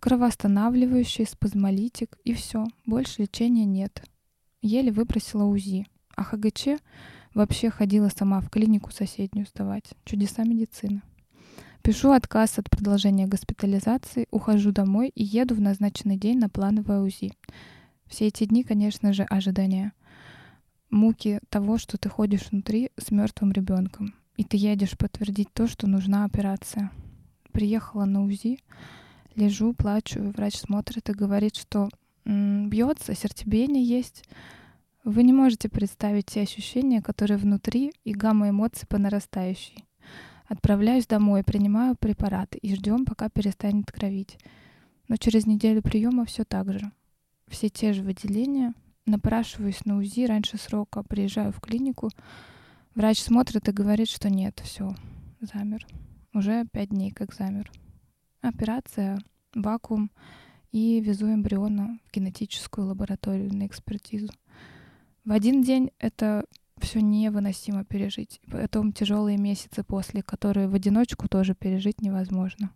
Кровоостанавливающий, 0.00 1.26
спазмолитик, 1.26 2.16
и 2.24 2.32
все, 2.32 2.64
больше 2.86 3.20
лечения 3.20 3.66
нет. 3.66 4.02
Еле 4.62 4.92
выбросила 4.92 5.44
УЗИ, 5.44 5.86
а 6.16 6.24
ХГЧ 6.24 6.80
вообще 7.34 7.68
ходила 7.68 8.08
сама 8.08 8.40
в 8.40 8.48
клинику 8.48 8.92
соседнюю 8.92 9.46
сдавать. 9.46 9.90
Чудеса 10.06 10.44
медицины. 10.44 11.02
Пишу 11.88 12.12
отказ 12.12 12.58
от 12.58 12.68
продолжения 12.68 13.26
госпитализации, 13.26 14.26
ухожу 14.30 14.72
домой 14.72 15.08
и 15.14 15.24
еду 15.24 15.54
в 15.54 15.62
назначенный 15.62 16.18
день 16.18 16.38
на 16.38 16.50
плановое 16.50 17.00
УЗИ. 17.00 17.32
Все 18.04 18.26
эти 18.26 18.44
дни, 18.44 18.62
конечно 18.62 19.14
же, 19.14 19.22
ожидания. 19.22 19.94
Муки 20.90 21.40
того, 21.48 21.78
что 21.78 21.96
ты 21.96 22.10
ходишь 22.10 22.50
внутри 22.50 22.90
с 22.98 23.10
мертвым 23.10 23.52
ребенком. 23.52 24.14
И 24.36 24.44
ты 24.44 24.58
едешь 24.58 24.98
подтвердить 24.98 25.50
то, 25.54 25.66
что 25.66 25.86
нужна 25.86 26.26
операция. 26.26 26.90
Приехала 27.52 28.04
на 28.04 28.22
УЗИ, 28.22 28.58
лежу, 29.34 29.72
плачу, 29.72 30.34
врач 30.36 30.58
смотрит 30.58 31.08
и 31.08 31.14
говорит, 31.14 31.56
что 31.56 31.88
бьется, 32.26 33.14
сердцебиение 33.14 33.82
есть. 33.82 34.24
Вы 35.04 35.22
не 35.22 35.32
можете 35.32 35.70
представить 35.70 36.26
те 36.26 36.42
ощущения, 36.42 37.00
которые 37.00 37.38
внутри 37.38 37.94
и 38.04 38.12
гамма 38.12 38.50
эмоций 38.50 38.86
по 38.86 38.98
нарастающей. 38.98 39.87
Отправляюсь 40.48 41.06
домой, 41.06 41.44
принимаю 41.44 41.94
препараты 41.94 42.58
и 42.58 42.74
ждем, 42.74 43.04
пока 43.04 43.28
перестанет 43.28 43.92
кровить. 43.92 44.38
Но 45.06 45.16
через 45.16 45.46
неделю 45.46 45.82
приема 45.82 46.24
все 46.24 46.44
так 46.44 46.72
же. 46.72 46.90
Все 47.48 47.68
те 47.68 47.92
же 47.92 48.02
выделения. 48.02 48.72
Напрашиваюсь 49.04 49.84
на 49.84 49.98
УЗИ 49.98 50.26
раньше 50.26 50.56
срока, 50.56 51.02
приезжаю 51.02 51.52
в 51.52 51.60
клинику. 51.60 52.10
Врач 52.94 53.20
смотрит 53.20 53.68
и 53.68 53.72
говорит, 53.72 54.08
что 54.08 54.30
нет, 54.30 54.60
все, 54.64 54.94
замер. 55.40 55.86
Уже 56.32 56.66
пять 56.72 56.90
дней 56.90 57.10
как 57.10 57.34
замер. 57.34 57.70
Операция, 58.40 59.18
вакуум 59.54 60.10
и 60.72 61.00
везу 61.00 61.26
эмбриона 61.26 61.98
в 62.06 62.14
генетическую 62.14 62.86
лабораторию 62.86 63.52
на 63.54 63.66
экспертизу. 63.66 64.28
В 65.24 65.32
один 65.32 65.62
день 65.62 65.90
это 65.98 66.44
все 66.78 67.00
невыносимо 67.00 67.84
пережить. 67.84 68.40
Потом 68.50 68.92
тяжелые 68.92 69.38
месяцы 69.38 69.82
после, 69.84 70.22
которые 70.22 70.68
в 70.68 70.74
одиночку 70.74 71.28
тоже 71.28 71.54
пережить 71.54 72.00
невозможно. 72.00 72.70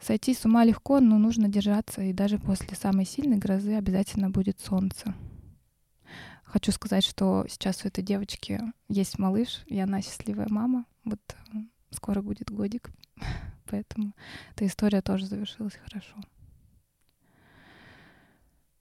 Сойти 0.00 0.34
с 0.34 0.44
ума 0.44 0.64
легко, 0.64 1.00
но 1.00 1.18
нужно 1.18 1.48
держаться, 1.48 2.02
и 2.02 2.12
даже 2.12 2.38
после 2.38 2.76
самой 2.76 3.04
сильной 3.04 3.38
грозы 3.38 3.74
обязательно 3.74 4.30
будет 4.30 4.60
солнце. 4.60 5.14
Хочу 6.44 6.72
сказать, 6.72 7.04
что 7.04 7.44
сейчас 7.48 7.84
у 7.84 7.88
этой 7.88 8.02
девочки 8.02 8.60
есть 8.88 9.18
малыш, 9.18 9.62
и 9.66 9.78
она 9.78 10.00
счастливая 10.00 10.46
мама. 10.48 10.86
Вот 11.04 11.20
скоро 11.90 12.22
будет 12.22 12.50
годик, 12.50 12.90
поэтому 13.66 14.14
эта 14.54 14.66
история 14.66 15.02
тоже 15.02 15.26
завершилась 15.26 15.74
хорошо. 15.74 16.14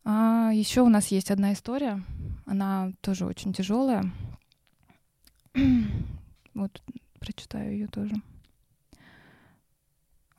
А 0.05 0.51
еще 0.53 0.81
у 0.81 0.89
нас 0.89 1.07
есть 1.07 1.31
одна 1.31 1.51
история, 1.51 2.01
она 2.47 2.93
тоже 3.01 3.25
очень 3.25 3.53
тяжелая. 3.53 4.11
Вот 6.53 6.81
прочитаю 7.19 7.73
ее 7.73 7.87
тоже. 7.87 8.15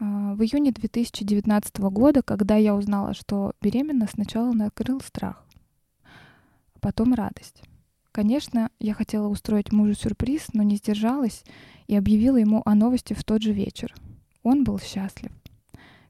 А, 0.00 0.34
В 0.34 0.42
июне 0.42 0.72
2019 0.72 1.78
года, 1.78 2.22
когда 2.22 2.56
я 2.56 2.74
узнала, 2.74 3.14
что 3.14 3.52
беременна, 3.60 4.08
сначала 4.08 4.52
накрыл 4.52 5.00
страх, 5.00 5.44
а 6.74 6.78
потом 6.80 7.14
радость. 7.14 7.62
Конечно, 8.10 8.70
я 8.80 8.94
хотела 8.94 9.28
устроить 9.28 9.70
мужу 9.70 9.94
сюрприз, 9.94 10.48
но 10.54 10.64
не 10.64 10.74
сдержалась 10.76 11.44
и 11.86 11.94
объявила 11.94 12.36
ему 12.36 12.62
о 12.64 12.74
новости 12.74 13.12
в 13.12 13.22
тот 13.22 13.42
же 13.42 13.52
вечер. 13.52 13.94
Он 14.42 14.64
был 14.64 14.80
счастлив. 14.80 15.30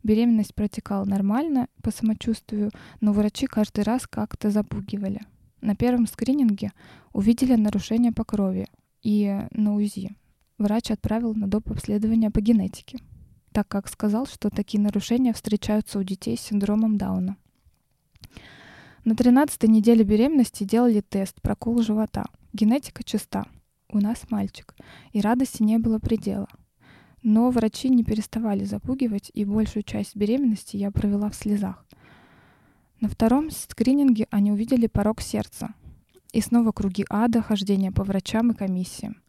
Беременность 0.02 0.54
протекала 0.54 1.04
нормально 1.04 1.68
по 1.82 1.90
самочувствию, 1.90 2.70
но 3.02 3.12
врачи 3.12 3.46
каждый 3.46 3.84
раз 3.84 4.06
как-то 4.06 4.48
запугивали. 4.50 5.20
На 5.60 5.74
первом 5.74 6.06
скрининге 6.06 6.72
увидели 7.12 7.54
нарушение 7.54 8.12
по 8.12 8.24
крови 8.24 8.68
и 9.02 9.46
на 9.50 9.74
УЗИ. 9.74 10.16
врач 10.58 10.90
отправил 10.90 11.34
на 11.34 11.48
доп. 11.48 11.70
обследование 11.70 12.30
по 12.30 12.40
генетике, 12.40 12.98
так 13.52 13.68
как 13.68 13.88
сказал, 13.88 14.26
что 14.26 14.50
такие 14.50 14.80
нарушения 14.80 15.32
встречаются 15.32 15.98
у 15.98 16.02
детей 16.02 16.36
с 16.36 16.40
синдромом 16.40 16.96
Дауна. 16.96 17.36
На 19.04 19.16
13 19.16 19.62
неделе 19.64 20.04
беременности 20.04 20.64
делали 20.64 21.00
тест, 21.00 21.40
прокол 21.40 21.80
живота. 21.82 22.26
Генетика 22.52 23.02
чиста. 23.02 23.46
У 23.88 24.00
нас 24.00 24.30
мальчик. 24.30 24.74
И 25.12 25.20
радости 25.20 25.62
не 25.62 25.78
было 25.78 25.98
предела. 25.98 26.48
Но 27.22 27.50
врачи 27.50 27.88
не 27.88 28.04
переставали 28.04 28.64
запугивать, 28.64 29.30
и 29.32 29.44
большую 29.44 29.82
часть 29.82 30.14
беременности 30.14 30.76
я 30.76 30.90
провела 30.90 31.30
в 31.30 31.34
слезах. 31.34 31.87
На 33.00 33.08
втором 33.08 33.50
скрининге 33.50 34.26
они 34.30 34.50
увидели 34.50 34.88
порог 34.88 35.20
сердца. 35.20 35.74
И 36.32 36.40
снова 36.40 36.72
круги 36.72 37.04
ада, 37.08 37.42
хождение 37.42 37.92
по 37.92 38.02
врачам 38.02 38.50
и 38.50 38.54
комиссиям. 38.54 39.22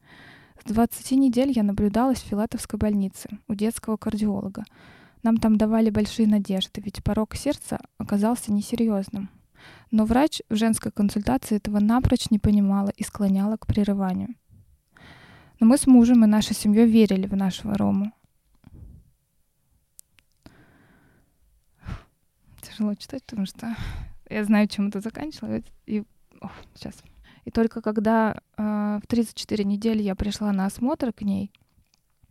С 0.60 0.71
20 0.71 1.12
недель 1.12 1.51
я 1.55 1.62
наблюдалась 1.63 2.19
в 2.19 2.25
Филатовской 2.25 2.79
больнице 2.79 3.29
у 3.47 3.53
детского 3.53 3.95
кардиолога. 3.95 4.65
Нам 5.21 5.38
там 5.38 5.55
давали 5.55 5.91
большие 5.91 6.27
надежды, 6.27 6.82
ведь 6.82 7.03
порог 7.03 7.36
сердца 7.36 7.79
оказался 7.97 8.51
несерьезным. 8.51 9.29
Но 9.91 10.05
врач 10.05 10.41
в 10.49 10.55
женской 10.55 10.91
консультации 10.91 11.58
этого 11.58 11.79
напрочь 11.79 12.32
не 12.32 12.39
понимала 12.39 12.89
и 12.89 13.03
склоняла 13.03 13.58
к 13.58 13.67
прерыванию. 13.67 14.36
Но 15.60 15.67
мы 15.67 15.77
с 15.77 15.86
мужем 15.86 16.23
и 16.23 16.27
нашей 16.27 16.55
семьей 16.55 16.88
верили 16.88 17.27
в 17.27 17.36
нашего 17.36 17.77
Рому. 17.77 18.13
Тяжело 22.80 22.96
читать, 22.96 23.26
потому 23.26 23.46
что 23.46 23.76
я 24.30 24.46
знаю, 24.46 24.70
чем 24.70 24.88
это 24.88 25.02
заканчивалось. 25.02 25.65
И 25.86 26.06
о, 26.39 26.50
сейчас. 26.74 26.96
И 27.44 27.52
только 27.52 27.82
когда 27.82 28.39
э, 28.56 29.00
в 29.04 29.08
34 29.08 29.65
недели 29.65 30.02
я 30.02 30.15
пришла 30.15 30.54
на 30.54 30.65
осмотр 30.65 31.12
к 31.12 31.22
ней, 31.24 31.52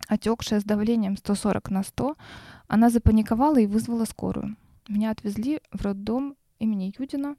отекшая 0.08 0.60
с 0.60 0.64
давлением 0.64 1.18
140 1.18 1.70
на 1.70 1.82
100, 1.82 2.16
она 2.66 2.88
запаниковала 2.88 3.58
и 3.58 3.66
вызвала 3.66 4.06
скорую. 4.06 4.56
Меня 4.88 5.10
отвезли 5.10 5.60
в 5.70 5.82
роддом 5.82 6.34
имени 6.58 6.94
Юдина. 6.98 7.36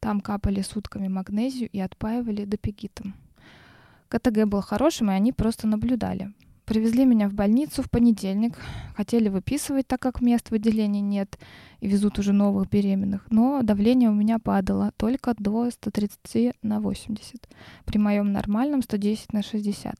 Там 0.00 0.22
капали 0.22 0.62
сутками 0.62 1.08
магнезию 1.08 1.68
и 1.68 1.78
отпаивали 1.78 2.46
допегитом. 2.46 3.14
КТГ 4.08 4.46
был 4.46 4.62
хорошим, 4.62 5.10
и 5.10 5.14
они 5.14 5.34
просто 5.34 5.66
наблюдали. 5.66 6.32
Привезли 6.66 7.04
меня 7.04 7.28
в 7.28 7.32
больницу 7.32 7.80
в 7.80 7.88
понедельник. 7.88 8.58
Хотели 8.96 9.28
выписывать, 9.28 9.86
так 9.86 10.00
как 10.00 10.20
мест 10.20 10.50
в 10.50 10.54
отделении 10.54 11.00
нет, 11.00 11.38
и 11.78 11.86
везут 11.86 12.18
уже 12.18 12.32
новых 12.32 12.68
беременных. 12.68 13.24
Но 13.30 13.62
давление 13.62 14.10
у 14.10 14.14
меня 14.14 14.40
падало 14.40 14.90
только 14.96 15.34
до 15.38 15.70
130 15.70 16.56
на 16.62 16.80
80. 16.80 17.48
При 17.84 17.98
моем 17.98 18.32
нормальном 18.32 18.82
110 18.82 19.32
на 19.32 19.44
60. 19.44 19.94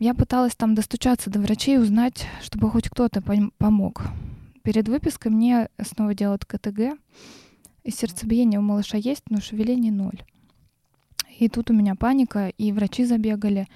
Я 0.00 0.14
пыталась 0.14 0.56
там 0.56 0.74
достучаться 0.74 1.30
до 1.30 1.38
врачей 1.38 1.78
узнать, 1.78 2.26
чтобы 2.42 2.68
хоть 2.68 2.88
кто-то 2.88 3.22
помог. 3.56 4.02
Перед 4.64 4.88
выпиской 4.88 5.30
мне 5.30 5.68
снова 5.80 6.12
делают 6.12 6.44
КТГ. 6.44 6.98
И 7.84 7.90
сердцебиение 7.92 8.58
у 8.58 8.64
малыша 8.64 8.98
есть, 8.98 9.22
но 9.30 9.40
шевеление 9.40 9.92
ноль. 9.92 10.20
И 11.38 11.48
тут 11.48 11.70
у 11.70 11.72
меня 11.72 11.94
паника, 11.94 12.48
и 12.48 12.72
врачи 12.72 13.04
забегали. 13.04 13.68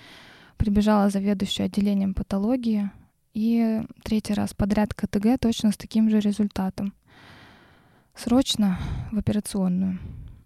Прибежала 0.60 1.08
заведующая 1.08 1.64
отделением 1.64 2.12
патологии. 2.12 2.90
И 3.32 3.80
третий 4.02 4.34
раз 4.34 4.52
подряд 4.52 4.92
КТГ 4.92 5.38
точно 5.40 5.72
с 5.72 5.76
таким 5.78 6.10
же 6.10 6.20
результатом. 6.20 6.92
Срочно 8.14 8.78
в 9.10 9.16
операционную. 9.16 9.98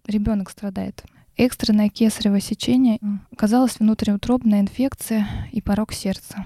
Ребенок 0.06 0.50
страдает. 0.50 1.04
Экстренное 1.36 1.88
кесарево 1.88 2.38
сечение 2.38 3.00
оказалась 3.32 3.80
внутриутробная 3.80 4.60
инфекция 4.60 5.26
и 5.50 5.60
порог 5.60 5.92
сердца. 5.92 6.44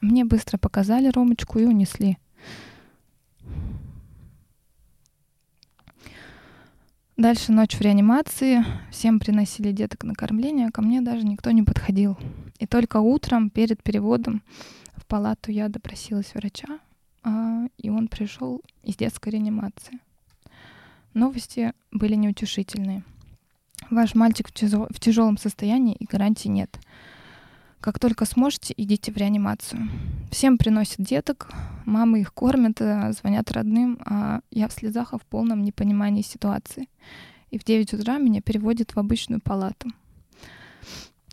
Мне 0.00 0.24
быстро 0.24 0.56
показали 0.56 1.08
Ромочку 1.08 1.58
и 1.58 1.66
унесли. 1.66 2.16
Дальше 7.16 7.52
ночь 7.52 7.76
в 7.76 7.80
реанимации, 7.80 8.64
всем 8.90 9.20
приносили 9.20 9.70
деток 9.70 10.02
на 10.02 10.14
кормление, 10.14 10.72
ко 10.72 10.82
мне 10.82 11.00
даже 11.00 11.24
никто 11.24 11.52
не 11.52 11.62
подходил. 11.62 12.18
И 12.58 12.66
только 12.66 12.96
утром, 12.96 13.50
перед 13.50 13.80
переводом 13.84 14.42
в 14.96 15.06
палату, 15.06 15.52
я 15.52 15.68
допросилась 15.68 16.34
врача, 16.34 16.80
а, 17.22 17.66
и 17.78 17.88
он 17.88 18.08
пришел 18.08 18.62
из 18.82 18.96
детской 18.96 19.28
реанимации. 19.28 20.00
Новости 21.12 21.72
были 21.92 22.16
неутешительные. 22.16 23.04
Ваш 23.90 24.16
мальчик 24.16 24.48
в 24.48 24.98
тяжелом 24.98 25.38
состоянии 25.38 25.94
и 25.94 26.06
гарантии 26.06 26.48
нет. 26.48 26.80
Как 27.84 27.98
только 27.98 28.24
сможете, 28.24 28.72
идите 28.78 29.12
в 29.12 29.18
реанимацию. 29.18 29.90
Всем 30.30 30.56
приносят 30.56 31.00
деток, 31.00 31.50
мамы 31.84 32.22
их 32.22 32.32
кормят, 32.32 32.80
э, 32.80 33.12
звонят 33.12 33.52
родным, 33.52 33.98
а 34.06 34.40
я 34.50 34.68
в 34.68 34.72
слезах 34.72 35.12
и 35.12 35.18
в 35.18 35.22
полном 35.26 35.62
непонимании 35.62 36.22
ситуации. 36.22 36.88
И 37.50 37.58
в 37.58 37.64
9 37.64 37.92
утра 37.92 38.16
меня 38.16 38.40
переводят 38.40 38.94
в 38.94 38.98
обычную 38.98 39.42
палату. 39.42 39.90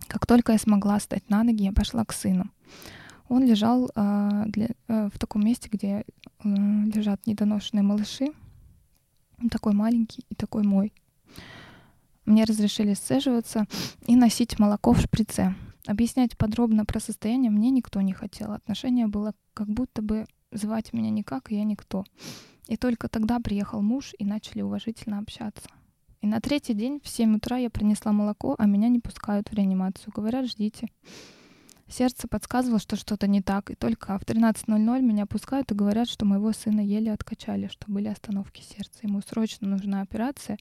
Как 0.08 0.26
только 0.26 0.52
я 0.52 0.58
смогла 0.58 1.00
встать 1.00 1.30
на 1.30 1.42
ноги, 1.44 1.64
я 1.64 1.72
пошла 1.72 2.04
к 2.04 2.12
сыну. 2.12 2.52
Он 3.30 3.46
лежал 3.46 3.90
э, 3.96 4.44
для, 4.48 4.68
э, 4.90 5.10
в 5.14 5.18
таком 5.20 5.46
месте, 5.46 5.70
где 5.72 6.04
э, 6.04 6.04
лежат 6.44 7.26
недоношенные 7.28 7.84
малыши. 7.84 8.28
Он 9.42 9.48
такой 9.48 9.72
маленький 9.72 10.26
и 10.30 10.36
такой 10.36 10.64
мой. 10.64 10.92
Мне 12.26 12.44
разрешили 12.44 12.94
сцеживаться 12.94 13.68
и 14.06 14.18
носить 14.18 14.60
молоко 14.60 14.92
в 14.92 15.00
шприце. 15.00 15.56
Объяснять 15.92 16.38
подробно 16.38 16.86
про 16.86 17.02
состояние 17.02 17.52
мне 17.52 17.70
никто 17.70 18.00
не 18.00 18.14
хотел. 18.14 18.54
Отношение 18.54 19.08
было 19.08 19.34
как 19.54 19.68
будто 19.68 20.02
бы 20.02 20.26
звать 20.54 20.94
меня 20.94 21.10
никак, 21.10 21.52
и 21.52 21.58
я 21.58 21.66
никто. 21.66 22.06
И 22.70 22.78
только 22.78 23.10
тогда 23.10 23.42
приехал 23.42 23.82
муж, 23.82 24.14
и 24.18 24.24
начали 24.24 24.62
уважительно 24.62 25.20
общаться. 25.20 25.68
И 26.22 26.28
на 26.28 26.40
третий 26.40 26.76
день 26.76 27.02
в 27.04 27.10
7 27.10 27.36
утра 27.36 27.58
я 27.58 27.70
принесла 27.70 28.14
молоко, 28.14 28.56
а 28.58 28.68
меня 28.68 28.88
не 28.88 29.02
пускают 29.02 29.50
в 29.50 29.54
реанимацию. 29.54 30.14
Говорят, 30.16 30.46
ждите. 30.46 30.88
Сердце 31.90 32.30
подсказывало, 32.30 32.80
что 32.80 32.96
что-то 32.96 33.28
не 33.28 33.42
так, 33.42 33.70
и 33.70 33.76
только 33.76 34.18
в 34.18 34.24
13.00 34.24 35.02
меня 35.02 35.26
пускают 35.26 35.74
и 35.74 35.76
говорят, 35.76 36.08
что 36.08 36.26
моего 36.26 36.54
сына 36.54 36.80
еле 36.80 37.12
откачали, 37.12 37.68
что 37.68 37.92
были 37.92 38.08
остановки 38.08 38.62
сердца. 38.62 39.00
Ему 39.04 39.20
срочно 39.20 39.68
нужна 39.68 40.00
операция, 40.00 40.58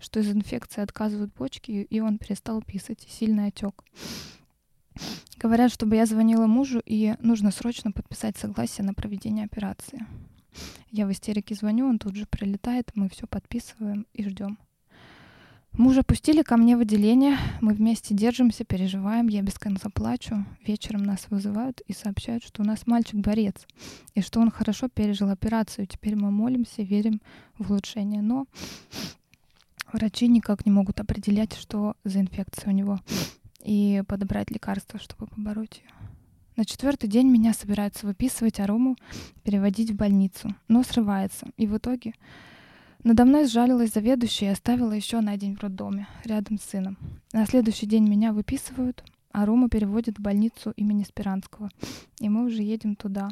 что 0.00 0.18
из 0.18 0.28
инфекции 0.32 0.82
отказывают 0.82 1.32
почки, 1.32 1.70
и 1.70 2.00
он 2.00 2.18
перестал 2.18 2.60
писать, 2.62 3.06
сильный 3.08 3.46
отек. 3.46 3.84
Говорят, 5.36 5.72
чтобы 5.72 5.96
я 5.96 6.06
звонила 6.06 6.46
мужу, 6.46 6.80
и 6.84 7.14
нужно 7.20 7.50
срочно 7.50 7.92
подписать 7.92 8.36
согласие 8.36 8.84
на 8.84 8.94
проведение 8.94 9.44
операции. 9.44 10.06
Я 10.90 11.06
в 11.06 11.12
истерике 11.12 11.54
звоню, 11.54 11.88
он 11.88 11.98
тут 11.98 12.14
же 12.14 12.26
прилетает, 12.26 12.90
мы 12.94 13.08
все 13.08 13.26
подписываем 13.26 14.06
и 14.12 14.22
ждем. 14.28 14.58
Мужа 15.72 16.02
пустили 16.02 16.42
ко 16.42 16.58
мне 16.58 16.76
в 16.76 16.80
отделение, 16.80 17.38
мы 17.62 17.72
вместе 17.72 18.14
держимся, 18.14 18.62
переживаем, 18.62 19.28
я 19.28 19.40
без 19.40 19.54
конца 19.58 19.88
плачу. 19.88 20.44
Вечером 20.66 21.02
нас 21.02 21.26
вызывают 21.30 21.80
и 21.86 21.94
сообщают, 21.94 22.44
что 22.44 22.60
у 22.60 22.66
нас 22.66 22.86
мальчик-борец, 22.86 23.66
и 24.14 24.20
что 24.20 24.40
он 24.40 24.50
хорошо 24.50 24.88
пережил 24.90 25.30
операцию. 25.30 25.86
Теперь 25.86 26.14
мы 26.14 26.30
молимся, 26.30 26.82
верим 26.82 27.22
в 27.56 27.70
улучшение. 27.70 28.20
Но 28.20 28.46
врачи 29.90 30.28
никак 30.28 30.66
не 30.66 30.72
могут 30.72 31.00
определять, 31.00 31.54
что 31.54 31.96
за 32.04 32.20
инфекция 32.20 32.70
у 32.70 32.76
него 32.76 33.00
и 33.62 34.02
подобрать 34.06 34.50
лекарства, 34.50 34.98
чтобы 34.98 35.26
побороть 35.26 35.78
ее. 35.78 35.90
На 36.56 36.64
четвертый 36.66 37.08
день 37.08 37.28
меня 37.28 37.54
собираются 37.54 38.06
выписывать 38.06 38.60
арому, 38.60 38.96
переводить 39.42 39.90
в 39.90 39.96
больницу, 39.96 40.54
но 40.68 40.82
срывается. 40.82 41.46
И 41.56 41.66
в 41.66 41.76
итоге 41.76 42.12
надо 43.04 43.24
мной 43.24 43.46
сжалилась 43.46 43.92
заведующая 43.92 44.50
и 44.50 44.52
оставила 44.52 44.92
еще 44.92 45.20
на 45.20 45.36
день 45.36 45.56
в 45.56 45.60
роддоме, 45.60 46.06
рядом 46.24 46.58
с 46.58 46.62
сыном. 46.62 46.98
На 47.32 47.46
следующий 47.46 47.86
день 47.86 48.08
меня 48.08 48.32
выписывают, 48.32 49.02
а 49.32 49.46
Рому 49.46 49.68
переводят 49.68 50.18
в 50.18 50.22
больницу 50.22 50.72
имени 50.76 51.04
Спиранского. 51.04 51.70
И 52.20 52.28
мы 52.28 52.44
уже 52.44 52.62
едем 52.62 52.94
туда 52.94 53.30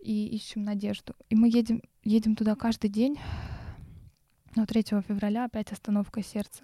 и 0.00 0.26
ищем 0.26 0.64
надежду. 0.64 1.14
И 1.28 1.36
мы 1.36 1.48
едем, 1.48 1.82
едем 2.02 2.34
туда 2.36 2.56
каждый 2.56 2.90
день. 2.90 3.18
Но 4.56 4.66
3 4.66 4.82
февраля 5.06 5.44
опять 5.44 5.72
остановка 5.72 6.22
сердца. 6.22 6.62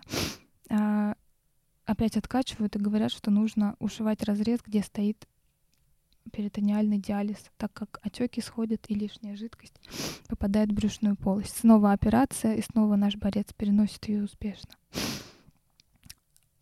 А, 0.68 1.14
опять 1.86 2.16
откачивают 2.16 2.76
и 2.76 2.80
говорят, 2.80 3.12
что 3.12 3.30
нужно 3.30 3.76
ушивать 3.78 4.22
разрез, 4.22 4.60
где 4.64 4.82
стоит 4.82 5.26
перитониальный 6.32 6.98
диализ, 6.98 7.38
так 7.56 7.72
как 7.72 8.00
отеки 8.02 8.40
сходят 8.40 8.84
и 8.88 8.94
лишняя 8.94 9.36
жидкость 9.36 9.80
попадает 10.28 10.70
в 10.70 10.74
брюшную 10.74 11.16
полость. 11.16 11.56
Снова 11.56 11.92
операция, 11.92 12.56
и 12.56 12.62
снова 12.62 12.96
наш 12.96 13.16
борец 13.16 13.52
переносит 13.56 14.06
ее 14.08 14.24
успешно. 14.24 14.74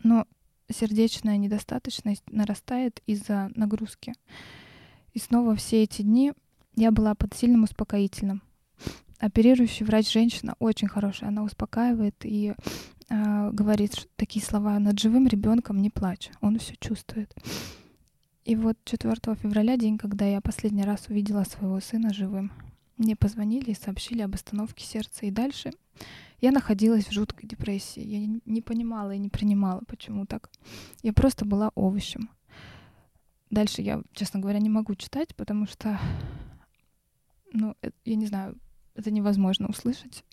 Но 0.02 0.26
сердечная 0.70 1.38
недостаточность 1.38 2.24
нарастает 2.30 3.02
из-за 3.06 3.50
нагрузки. 3.54 4.14
И 5.14 5.18
снова 5.18 5.56
все 5.56 5.82
эти 5.82 6.02
дни 6.02 6.32
я 6.76 6.90
была 6.90 7.14
под 7.14 7.34
сильным 7.34 7.64
успокоительным. 7.64 8.42
Оперирующий 9.18 9.86
врач 9.86 10.12
женщина 10.12 10.56
очень 10.58 10.88
хорошая, 10.88 11.30
она 11.30 11.44
успокаивает 11.44 12.16
и 12.24 12.54
э, 13.08 13.50
говорит 13.52 14.08
такие 14.16 14.44
слова: 14.44 14.78
над 14.78 14.98
живым 14.98 15.26
ребенком 15.26 15.80
не 15.80 15.90
плачь, 15.90 16.30
он 16.40 16.58
все 16.58 16.74
чувствует. 16.76 17.34
И 18.44 18.56
вот 18.56 18.76
4 18.84 19.14
февраля, 19.36 19.76
день, 19.76 19.96
когда 19.96 20.26
я 20.26 20.40
последний 20.40 20.84
раз 20.84 21.08
увидела 21.08 21.44
своего 21.44 21.80
сына 21.80 22.12
живым, 22.12 22.52
мне 22.98 23.16
позвонили 23.16 23.70
и 23.70 23.74
сообщили 23.74 24.20
об 24.22 24.34
остановке 24.34 24.84
сердца. 24.84 25.26
И 25.26 25.30
дальше 25.30 25.72
я 26.40 26.52
находилась 26.52 27.06
в 27.06 27.12
жуткой 27.12 27.48
депрессии. 27.48 28.02
Я 28.02 28.40
не 28.44 28.60
понимала 28.60 29.12
и 29.12 29.18
не 29.18 29.30
принимала, 29.30 29.80
почему 29.86 30.26
так. 30.26 30.50
Я 31.02 31.12
просто 31.12 31.44
была 31.44 31.70
овощем. 31.74 32.28
Дальше 33.50 33.82
я, 33.82 34.02
честно 34.12 34.40
говоря, 34.40 34.58
не 34.58 34.68
могу 34.68 34.94
читать, 34.94 35.34
потому 35.36 35.66
что, 35.66 35.98
ну, 37.52 37.76
это, 37.80 37.94
я 38.04 38.16
не 38.16 38.26
знаю, 38.26 38.58
это 38.94 39.10
невозможно 39.10 39.68
услышать. 39.68 40.24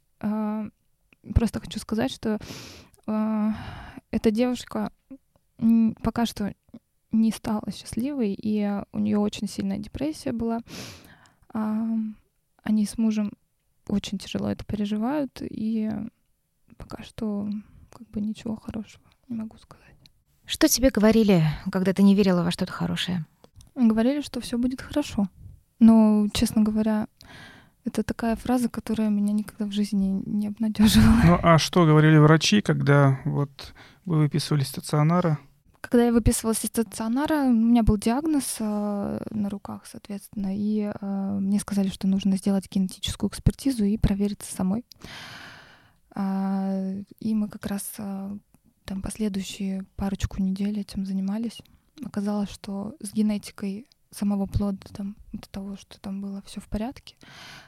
Просто 1.36 1.60
хочу 1.60 1.80
сказать, 1.80 2.12
что 2.12 2.40
а, 3.08 3.54
эта 4.12 4.32
девушка 4.32 4.92
пока 6.02 6.26
что 6.26 6.54
не 7.12 7.32
стала 7.32 7.72
счастливой, 7.72 8.34
и 8.34 8.82
у 8.94 9.00
нее 9.00 9.18
очень 9.18 9.48
сильная 9.48 9.78
депрессия 9.78 10.32
была. 10.32 10.62
А, 11.54 11.88
они 12.64 12.86
с 12.86 12.98
мужем 12.98 13.34
очень 13.88 14.18
тяжело 14.18 14.50
это 14.50 14.64
переживают, 14.66 15.42
и 15.42 15.92
пока 16.78 17.04
что 17.04 17.50
как 17.92 18.10
бы 18.10 18.22
ничего 18.22 18.56
хорошего 18.56 19.04
не 19.28 19.36
могу 19.36 19.58
сказать. 19.58 19.96
Что 20.46 20.68
тебе 20.68 20.90
говорили, 20.90 21.44
когда 21.72 21.94
ты 21.94 22.04
не 22.04 22.16
верила 22.16 22.44
во 22.44 22.52
что-то 22.52 22.72
хорошее? 22.72 23.26
Говорили, 23.76 24.22
что 24.22 24.42
все 24.42 24.58
будет 24.58 24.82
хорошо. 24.82 25.28
Но, 25.80 26.28
честно 26.34 26.62
говоря, 26.62 27.08
это 27.86 28.04
такая 28.04 28.36
фраза, 28.36 28.70
которая 28.70 29.10
меня 29.10 29.34
никогда 29.34 29.66
в 29.66 29.72
жизни 29.72 30.22
не 30.26 30.48
обнадеживала. 30.48 31.22
Ну 31.24 31.40
а 31.42 31.58
что 31.58 31.86
говорили 31.86 32.18
врачи, 32.18 32.62
когда 32.62 33.20
вот 33.26 33.74
вы 34.06 34.20
выписывали 34.20 34.64
стационара? 34.64 35.40
Когда 35.82 36.06
я 36.06 36.14
выписывалась 36.14 36.64
из 36.64 36.70
стационара, 36.70 37.46
у 37.46 37.52
меня 37.52 37.82
был 37.82 37.98
диагноз 37.98 38.58
э, 38.60 39.20
на 39.32 39.50
руках, 39.50 39.88
соответственно, 39.92 40.56
и 40.56 40.92
э, 40.94 41.38
мне 41.40 41.60
сказали, 41.60 41.90
что 41.90 42.08
нужно 42.08 42.38
сделать 42.38 42.70
генетическую 42.70 43.30
экспертизу 43.32 43.84
и 43.84 43.98
провериться 43.98 44.54
самой. 44.54 44.86
А, 46.14 46.94
и 47.20 47.34
мы 47.34 47.50
как 47.50 47.66
раз 47.66 47.94
э, 47.98 48.38
там 48.86 49.02
последующие 49.02 49.86
парочку 49.96 50.40
недель 50.40 50.80
этим 50.80 51.04
занимались. 51.04 51.62
Оказалось, 52.06 52.50
что 52.52 52.96
с 53.00 53.12
генетикой 53.12 53.88
самого 54.12 54.46
плода, 54.46 54.80
там, 54.94 55.16
до 55.32 55.50
того, 55.50 55.78
что 55.78 56.00
там 56.00 56.22
было 56.22 56.42
все 56.46 56.60
в 56.60 56.68
порядке. 56.68 57.16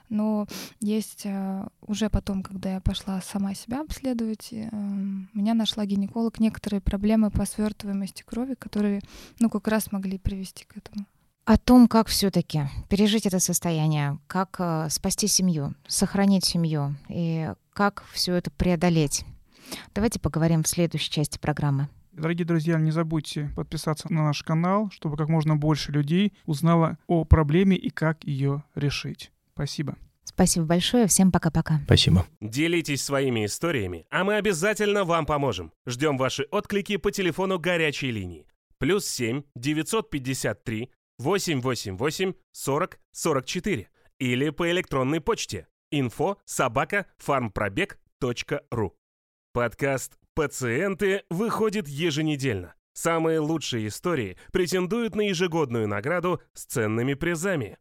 Но 0.09 0.45
есть 0.79 1.25
э, 1.25 1.65
уже 1.81 2.09
потом, 2.09 2.43
когда 2.43 2.73
я 2.73 2.81
пошла 2.81 3.21
сама 3.21 3.53
себя 3.53 3.81
обследовать, 3.81 4.49
э, 4.51 4.69
меня 5.33 5.53
нашла 5.53 5.85
гинеколог 5.85 6.39
некоторые 6.39 6.81
проблемы 6.81 7.31
по 7.31 7.45
свертываемости 7.45 8.23
крови, 8.23 8.55
которые, 8.55 9.01
ну, 9.39 9.49
как 9.49 9.67
раз 9.67 9.91
могли 9.91 10.17
привести 10.17 10.65
к 10.65 10.77
этому. 10.77 11.05
О 11.45 11.57
том, 11.57 11.87
как 11.87 12.07
все-таки 12.07 12.69
пережить 12.89 13.25
это 13.25 13.39
состояние, 13.39 14.19
как 14.27 14.57
э, 14.59 14.87
спасти 14.89 15.27
семью, 15.27 15.75
сохранить 15.87 16.45
семью 16.45 16.95
и 17.09 17.53
как 17.73 18.05
все 18.11 18.35
это 18.35 18.51
преодолеть. 18.51 19.25
Давайте 19.95 20.19
поговорим 20.19 20.63
в 20.63 20.67
следующей 20.67 21.11
части 21.11 21.37
программы. 21.37 21.89
Дорогие 22.13 22.45
друзья, 22.45 22.77
не 22.77 22.91
забудьте 22.91 23.51
подписаться 23.55 24.11
на 24.13 24.23
наш 24.23 24.43
канал, 24.43 24.91
чтобы 24.91 25.17
как 25.17 25.29
можно 25.29 25.55
больше 25.55 25.91
людей 25.91 26.33
узнало 26.45 26.99
о 27.07 27.25
проблеме 27.25 27.75
и 27.75 27.89
как 27.89 28.23
ее 28.23 28.63
решить. 28.75 29.31
Спасибо. 29.53 29.97
Спасибо 30.23 30.65
большое. 30.67 31.07
Всем 31.07 31.31
пока-пока. 31.31 31.81
Спасибо. 31.85 32.25
Делитесь 32.39 33.03
своими 33.03 33.45
историями, 33.45 34.05
а 34.11 34.23
мы 34.23 34.35
обязательно 34.35 35.05
вам 35.05 35.25
поможем. 35.25 35.73
Ждем 35.87 36.17
ваши 36.17 36.43
отклики 36.51 36.97
по 36.97 37.11
телефону 37.11 37.57
горячей 37.57 38.11
линии. 38.11 38.45
Плюс 38.77 39.07
7 39.07 39.41
953 39.55 40.91
888 41.17 42.33
40 42.51 42.99
44 43.11 43.87
или 44.19 44.49
по 44.51 44.69
электронной 44.69 45.19
почте 45.19 45.67
info 45.91 46.37
собака 46.45 47.07
farmprobег.ру. 47.25 48.95
Подкаст 49.51 50.17
«Пациенты» 50.35 51.23
выходит 51.29 51.87
еженедельно. 51.87 52.73
Самые 52.93 53.39
лучшие 53.39 53.87
истории 53.87 54.37
претендуют 54.51 55.15
на 55.15 55.21
ежегодную 55.21 55.87
награду 55.87 56.41
с 56.53 56.65
ценными 56.65 57.13
призами. 57.13 57.77